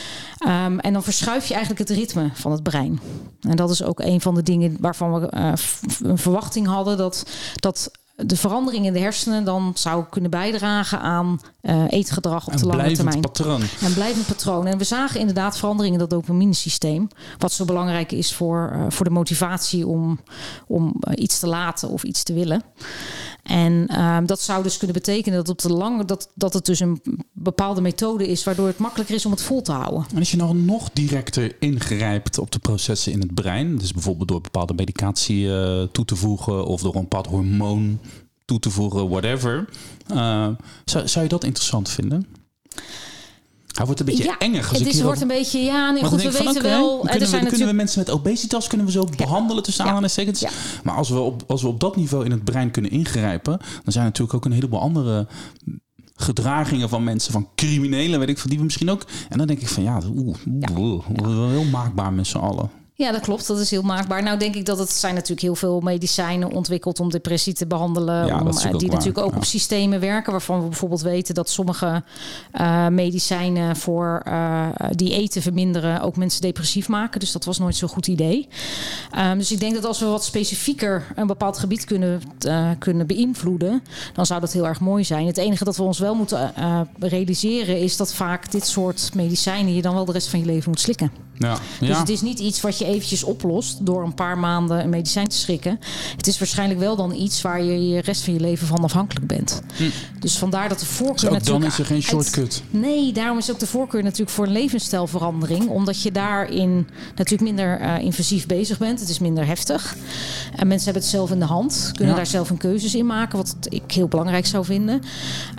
um, 0.48 0.80
en 0.80 0.92
dan 0.92 1.02
verschuif 1.02 1.46
je 1.46 1.54
eigenlijk 1.54 1.88
het 1.88 1.98
ritme 1.98 2.30
van 2.32 2.52
het 2.52 2.62
brein. 2.62 3.00
En 3.40 3.56
dat 3.56 3.70
is 3.70 3.82
ook 3.82 4.00
een 4.00 4.20
van 4.20 4.34
de 4.34 4.42
dingen 4.42 4.76
waarvan 4.80 5.20
we 5.20 5.30
uh, 5.34 5.52
een 6.02 6.18
verwachting 6.18 6.66
hadden 6.66 6.96
dat 6.96 7.26
dat 7.54 7.90
de 8.16 8.36
verandering 8.36 8.86
in 8.86 8.92
de 8.92 8.98
hersenen 8.98 9.44
dan 9.44 9.72
zou 9.74 10.04
kunnen 10.10 10.30
bijdragen 10.30 11.00
aan 11.00 11.40
uh, 11.62 11.84
eetgedrag 11.88 12.46
op 12.46 12.52
een 12.52 12.58
de 12.58 12.66
lange 12.66 12.92
termijn. 12.92 13.20
Patroon. 13.20 13.60
Een 13.60 13.94
blijvend 13.94 14.26
patroon. 14.26 14.66
En 14.66 14.78
we 14.78 14.84
zagen 14.84 15.20
inderdaad 15.20 15.58
veranderingen 15.58 16.00
in 16.00 16.08
dat 16.08 16.10
dopaminesysteem. 16.10 17.08
Wat 17.38 17.52
zo 17.52 17.64
belangrijk 17.64 18.12
is 18.12 18.34
voor, 18.34 18.72
uh, 18.74 18.84
voor 18.88 19.04
de 19.04 19.10
motivatie 19.10 19.86
om, 19.86 20.20
om 20.66 20.94
uh, 21.08 21.22
iets 21.22 21.38
te 21.38 21.46
laten 21.46 21.88
of 21.88 22.04
iets 22.04 22.22
te 22.22 22.32
willen. 22.32 22.62
En 23.44 23.88
uh, 23.90 24.18
dat 24.26 24.40
zou 24.40 24.62
dus 24.62 24.76
kunnen 24.76 24.96
betekenen 24.96 25.38
dat 25.38 25.48
op 25.48 25.58
de 25.58 25.72
lange 25.72 26.04
dat, 26.04 26.30
dat 26.34 26.54
het 26.54 26.64
dus 26.64 26.80
een 26.80 27.02
bepaalde 27.32 27.80
methode 27.80 28.28
is 28.28 28.44
waardoor 28.44 28.66
het 28.66 28.78
makkelijker 28.78 29.14
is 29.14 29.26
om 29.26 29.30
het 29.32 29.42
vol 29.42 29.62
te 29.62 29.72
houden. 29.72 30.06
En 30.10 30.18
als 30.18 30.30
je 30.30 30.36
nou 30.36 30.56
nog 30.56 30.90
directer 30.92 31.56
ingrijpt 31.58 32.38
op 32.38 32.50
de 32.50 32.58
processen 32.58 33.12
in 33.12 33.20
het 33.20 33.34
brein, 33.34 33.76
dus 33.76 33.92
bijvoorbeeld 33.92 34.28
door 34.28 34.40
bepaalde 34.40 34.74
medicatie 34.74 35.44
uh, 35.44 35.82
toe 35.82 36.04
te 36.04 36.16
voegen 36.16 36.66
of 36.66 36.82
door 36.82 36.94
een 36.94 37.00
bepaald 37.00 37.26
hormoon 37.26 37.98
toe 38.44 38.58
te 38.58 38.70
voegen, 38.70 39.08
whatever, 39.08 39.68
uh, 40.12 40.48
zou, 40.84 41.08
zou 41.08 41.24
je 41.24 41.30
dat 41.30 41.44
interessant 41.44 41.88
vinden? 41.88 42.26
Hij 43.74 43.84
wordt 43.84 44.00
een 44.00 44.06
beetje 44.06 44.24
ja, 44.24 44.38
enger. 44.38 44.70
Het 44.70 44.86
is, 44.86 45.02
wordt 45.02 45.20
een 45.20 45.28
beetje, 45.28 45.58
ja, 45.58 45.90
nee, 45.90 46.04
goed, 46.04 46.22
we 46.22 46.30
weten 46.30 46.48
okay, 46.48 46.62
wel. 46.62 46.98
Kunnen, 46.98 47.14
er 47.14 47.18
we, 47.18 47.26
zijn 47.26 47.30
kunnen 47.30 47.42
natuurlijk... 47.42 47.70
we 47.70 47.76
mensen 47.76 47.98
met 47.98 48.10
obesitas 48.10 48.66
kunnen 48.66 48.86
we 48.86 48.92
zo 48.92 49.06
ja. 49.10 49.16
behandelen 49.16 49.62
tussen 49.62 49.82
ja. 49.82 49.88
aanhalingstekens. 49.88 50.40
Ja. 50.40 50.50
Maar 50.82 50.94
als 50.94 51.08
we, 51.08 51.18
op, 51.18 51.44
als 51.46 51.62
we 51.62 51.68
op 51.68 51.80
dat 51.80 51.96
niveau 51.96 52.24
in 52.24 52.30
het 52.30 52.44
brein 52.44 52.70
kunnen 52.70 52.90
ingrijpen, 52.90 53.58
dan 53.58 53.92
zijn 53.92 54.04
er 54.04 54.10
natuurlijk 54.10 54.34
ook 54.34 54.44
een 54.44 54.52
heleboel 54.52 54.80
andere 54.80 55.26
gedragingen 56.16 56.88
van 56.88 57.04
mensen, 57.04 57.32
van 57.32 57.48
criminelen, 57.54 58.18
weet 58.18 58.28
ik, 58.28 58.38
van 58.38 58.50
die 58.50 58.58
we 58.58 58.64
misschien 58.64 58.90
ook. 58.90 59.04
En 59.28 59.38
dan 59.38 59.46
denk 59.46 59.60
ik 59.60 59.68
van 59.68 59.82
ja, 59.82 60.00
oeh, 60.76 61.06
heel 61.50 61.64
maakbaar 61.64 62.12
met 62.12 62.26
z'n 62.26 62.38
allen. 62.38 62.70
Ja, 62.96 63.12
dat 63.12 63.20
klopt. 63.20 63.46
Dat 63.46 63.58
is 63.58 63.70
heel 63.70 63.82
maakbaar. 63.82 64.22
Nou 64.22 64.38
denk 64.38 64.54
ik 64.54 64.64
dat 64.64 64.78
het 64.78 64.90
zijn 64.90 65.14
natuurlijk 65.14 65.40
heel 65.40 65.54
veel 65.54 65.80
medicijnen 65.80 66.52
ontwikkeld 66.52 67.00
om 67.00 67.10
depressie 67.10 67.52
te 67.52 67.66
behandelen. 67.66 68.26
Ja, 68.26 68.38
om, 68.38 68.44
dat 68.44 68.54
is 68.54 68.62
die 68.62 68.90
natuurlijk 68.90 69.18
ook 69.18 69.30
ja. 69.30 69.36
op 69.36 69.44
systemen 69.44 70.00
werken. 70.00 70.32
Waarvan 70.32 70.62
we 70.62 70.68
bijvoorbeeld 70.68 71.00
weten 71.02 71.34
dat 71.34 71.50
sommige 71.50 72.02
uh, 72.52 72.88
medicijnen 72.88 73.76
voor 73.76 74.22
uh, 74.28 74.66
die 74.90 75.14
eten 75.14 75.42
verminderen 75.42 76.00
ook 76.00 76.16
mensen 76.16 76.40
depressief 76.40 76.88
maken. 76.88 77.20
Dus 77.20 77.32
dat 77.32 77.44
was 77.44 77.58
nooit 77.58 77.76
zo'n 77.76 77.88
goed 77.88 78.06
idee. 78.06 78.48
Um, 79.18 79.38
dus 79.38 79.52
ik 79.52 79.60
denk 79.60 79.74
dat 79.74 79.84
als 79.84 80.00
we 80.00 80.06
wat 80.06 80.24
specifieker 80.24 81.06
een 81.14 81.26
bepaald 81.26 81.58
gebied 81.58 81.84
kunnen, 81.84 82.22
uh, 82.46 82.70
kunnen 82.78 83.06
beïnvloeden, 83.06 83.82
dan 84.12 84.26
zou 84.26 84.40
dat 84.40 84.52
heel 84.52 84.66
erg 84.66 84.80
mooi 84.80 85.04
zijn. 85.04 85.26
Het 85.26 85.38
enige 85.38 85.64
dat 85.64 85.76
we 85.76 85.82
ons 85.82 85.98
wel 85.98 86.14
moeten 86.14 86.52
realiseren 86.98 87.80
is 87.80 87.96
dat 87.96 88.14
vaak 88.14 88.50
dit 88.50 88.66
soort 88.66 89.10
medicijnen 89.14 89.74
je 89.74 89.82
dan 89.82 89.94
wel 89.94 90.04
de 90.04 90.12
rest 90.12 90.28
van 90.28 90.40
je 90.40 90.46
leven 90.46 90.70
moet 90.70 90.80
slikken. 90.80 91.24
Ja. 91.38 91.58
Dus 91.80 91.88
ja. 91.88 91.98
het 91.98 92.08
is 92.08 92.20
niet 92.20 92.38
iets 92.38 92.60
wat 92.60 92.78
je 92.78 92.83
eventjes 92.84 93.24
oplost 93.24 93.86
door 93.86 94.02
een 94.02 94.14
paar 94.14 94.38
maanden 94.38 94.80
een 94.80 94.88
medicijn 94.88 95.28
te 95.28 95.36
schrikken. 95.36 95.80
Het 96.16 96.26
is 96.26 96.38
waarschijnlijk 96.38 96.80
wel 96.80 96.96
dan 96.96 97.14
iets 97.14 97.42
waar 97.42 97.62
je 97.62 97.88
je 97.88 98.00
rest 98.00 98.24
van 98.24 98.32
je 98.32 98.40
leven 98.40 98.66
van 98.66 98.84
afhankelijk 98.84 99.26
bent. 99.26 99.62
Hm. 99.76 99.84
Dus 100.20 100.38
vandaar 100.38 100.68
dat 100.68 100.80
de 100.80 100.86
voorkeur 100.86 101.30
dus 101.30 101.38
ook 101.38 101.44
dan 101.44 101.64
is 101.64 101.78
er 101.78 101.84
geen 101.84 102.02
shortcut. 102.02 102.38
Uit, 102.38 102.62
nee, 102.70 103.12
daarom 103.12 103.38
is 103.38 103.50
ook 103.50 103.58
de 103.58 103.66
voorkeur 103.66 104.02
natuurlijk 104.02 104.30
voor 104.30 104.46
een 104.46 104.52
levensstijlverandering. 104.52 105.68
Omdat 105.68 106.02
je 106.02 106.12
daarin 106.12 106.88
natuurlijk 107.08 107.42
minder 107.42 107.80
uh, 107.80 107.98
invasief 107.98 108.46
bezig 108.46 108.78
bent. 108.78 109.00
Het 109.00 109.08
is 109.08 109.18
minder 109.18 109.46
heftig. 109.46 109.96
En 110.56 110.66
mensen 110.66 110.84
hebben 110.84 111.02
het 111.02 111.12
zelf 111.12 111.30
in 111.30 111.38
de 111.38 111.44
hand. 111.44 111.90
Kunnen 111.92 112.08
ja. 112.08 112.16
daar 112.16 112.26
zelf 112.26 112.50
een 112.50 112.56
keuzes 112.56 112.94
in 112.94 113.06
maken. 113.06 113.38
Wat 113.38 113.56
ik 113.68 113.92
heel 113.92 114.08
belangrijk 114.08 114.46
zou 114.46 114.64
vinden. 114.64 115.00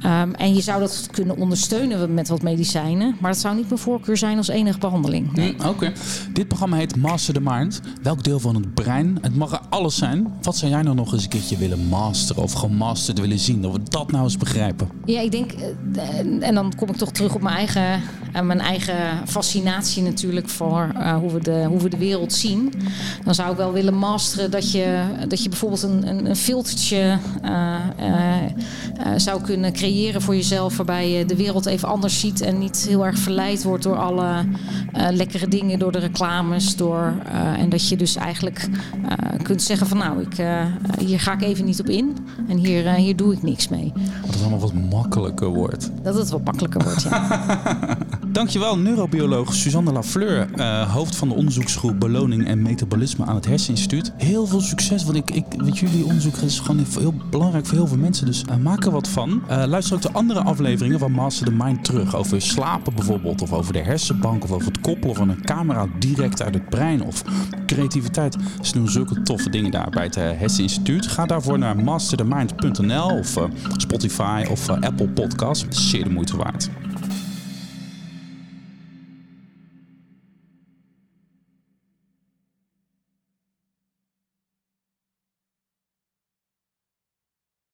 Um, 0.05 0.33
en 0.33 0.55
je 0.55 0.61
zou 0.61 0.79
dat 0.79 1.07
kunnen 1.11 1.37
ondersteunen 1.37 2.13
met 2.13 2.27
wat 2.27 2.41
medicijnen. 2.41 3.15
Maar 3.19 3.31
dat 3.31 3.41
zou 3.41 3.55
niet 3.55 3.67
mijn 3.67 3.79
voorkeur 3.79 4.17
zijn 4.17 4.37
als 4.37 4.47
enige 4.47 4.77
behandeling. 4.77 5.33
Nee. 5.33 5.53
Hm. 5.57 5.59
Oké. 5.59 5.69
Okay. 5.69 5.93
Dit 6.33 6.47
programma 6.47 6.77
heet 6.77 6.95
Master 7.15 7.33
the 7.33 7.41
Mind. 7.41 7.81
Welk 8.01 8.23
deel 8.23 8.39
van 8.39 8.55
het 8.55 8.73
brein? 8.73 9.17
Het 9.21 9.35
mag 9.35 9.51
er 9.51 9.59
alles 9.69 9.95
zijn. 9.95 10.33
Wat 10.41 10.57
zou 10.57 10.71
jij 10.71 10.81
nou 10.81 10.95
nog 10.95 11.13
eens 11.13 11.23
een 11.23 11.29
keertje 11.29 11.57
willen 11.57 11.87
masteren 11.87 12.43
of 12.43 12.53
gemasterd 12.53 13.19
willen 13.19 13.39
zien? 13.39 13.61
Dat 13.61 13.71
we 13.71 13.79
dat 13.89 14.11
nou 14.11 14.23
eens 14.23 14.37
begrijpen. 14.37 14.89
Ja, 15.05 15.21
ik 15.21 15.31
denk, 15.31 15.51
en 16.39 16.55
dan 16.55 16.73
kom 16.75 16.89
ik 16.89 16.95
toch 16.95 17.11
terug 17.11 17.35
op 17.35 17.41
mijn 17.41 17.55
eigen, 17.55 18.01
mijn 18.43 18.59
eigen 18.59 19.27
fascinatie 19.27 20.03
natuurlijk 20.03 20.49
voor 20.49 20.91
uh, 20.95 21.17
hoe, 21.17 21.31
we 21.31 21.39
de, 21.39 21.65
hoe 21.67 21.79
we 21.79 21.89
de 21.89 21.97
wereld 21.97 22.33
zien. 22.33 22.73
Dan 23.23 23.35
zou 23.35 23.51
ik 23.51 23.57
wel 23.57 23.71
willen 23.71 23.97
masteren 23.97 24.51
dat 24.51 24.71
je, 24.71 25.03
dat 25.27 25.43
je 25.43 25.49
bijvoorbeeld 25.49 25.83
een, 25.83 26.07
een, 26.07 26.29
een 26.29 26.35
filtertje 26.35 27.17
zou 29.15 29.41
kunnen 29.41 29.73
creëren 29.73 30.21
voor 30.21 30.35
jezelf. 30.35 30.77
Waarbij 30.77 31.09
je 31.09 31.25
de 31.25 31.35
wereld 31.35 31.65
even 31.65 31.87
anders 31.87 32.19
ziet 32.19 32.41
en 32.41 32.57
niet 32.57 32.85
heel 32.89 33.05
erg 33.05 33.17
verleid 33.19 33.63
wordt 33.63 33.83
door 33.83 33.97
alle 33.97 34.45
lekkere 35.11 35.47
dingen, 35.47 35.79
door 35.79 35.91
de 35.91 35.99
reclames. 35.99 36.75
Door, 36.75 37.04
en 37.57 37.69
dat 37.69 37.89
je 37.89 37.97
dus 37.97 38.15
eigenlijk 38.15 38.69
kunt 39.41 39.61
zeggen 39.61 39.87
van 39.87 39.97
nou, 39.97 40.21
ik, 40.21 40.45
hier 40.99 41.19
ga 41.19 41.33
ik 41.33 41.41
even 41.41 41.65
niet 41.65 41.79
op 41.79 41.89
in. 41.89 42.17
En 42.47 42.57
hier, 42.57 42.93
hier 42.93 43.15
doe 43.15 43.33
ik 43.33 43.43
niks 43.43 43.67
mee. 43.67 43.91
Dat 44.21 44.33
het 44.33 44.41
allemaal 44.41 44.59
wat 44.59 44.73
makkelijker 44.73 45.47
wordt. 45.47 45.91
Dat 46.01 46.15
het 46.15 46.29
wat 46.29 46.43
makkelijker 46.43 46.83
wordt, 46.83 47.01
ja. 47.01 47.27
Dankjewel, 48.35 48.77
neurobioloog 48.77 49.53
Suzanne 49.53 49.91
Lafleur, 49.91 50.47
uh, 50.55 50.93
hoofd 50.93 51.15
van 51.15 51.27
de 51.27 51.35
onderzoeksgroep 51.35 51.99
Beloning 51.99 52.47
en 52.47 52.61
Metabolisme 52.61 53.25
aan 53.25 53.35
het 53.35 53.45
Herseninstituut. 53.45 54.13
Heel 54.17 54.47
veel 54.47 54.61
succes, 54.61 55.03
want 55.03 55.17
ik, 55.17 55.31
ik 55.31 55.45
weet 55.57 55.77
jullie 55.77 56.05
onderzoek 56.05 56.35
is 56.35 56.59
gewoon 56.59 56.85
heel 56.99 57.13
belangrijk 57.29 57.65
voor 57.65 57.77
heel 57.77 57.87
veel 57.87 57.97
mensen, 57.97 58.25
dus 58.25 58.43
uh, 58.49 58.55
maak 58.55 58.85
er 58.85 58.91
wat 58.91 59.07
van. 59.07 59.43
Uh, 59.49 59.63
luister 59.65 59.95
ook 59.95 60.01
de 60.01 60.11
andere 60.11 60.39
afleveringen 60.39 60.99
van 60.99 61.11
Master 61.11 61.45
the 61.45 61.51
Mind 61.51 61.83
terug, 61.83 62.15
over 62.15 62.41
slapen 62.41 62.95
bijvoorbeeld, 62.95 63.41
of 63.41 63.53
over 63.53 63.73
de 63.73 63.81
hersenbank, 63.81 64.43
of 64.43 64.51
over 64.51 64.67
het 64.67 64.81
koppelen 64.81 65.15
van 65.15 65.29
een 65.29 65.41
camera 65.41 65.87
direct 65.99 66.41
uit 66.41 66.53
het 66.53 66.69
brein, 66.69 67.03
of 67.03 67.23
creativiteit. 67.65 68.37
Ze 68.61 68.73
doen 68.73 68.89
zulke 68.89 69.21
toffe 69.21 69.49
dingen 69.49 69.71
daar 69.71 69.89
bij 69.89 70.03
het 70.03 70.15
Herseninstituut. 70.15 71.07
Ga 71.07 71.25
daarvoor 71.25 71.59
naar 71.59 71.77
masterthemind.nl 71.77 73.17
of 73.17 73.37
Spotify 73.77 74.45
of 74.49 74.69
Apple 74.69 75.07
Podcasts. 75.07 75.89
Zeer 75.89 76.03
de 76.03 76.09
moeite 76.09 76.37
waard. 76.37 76.69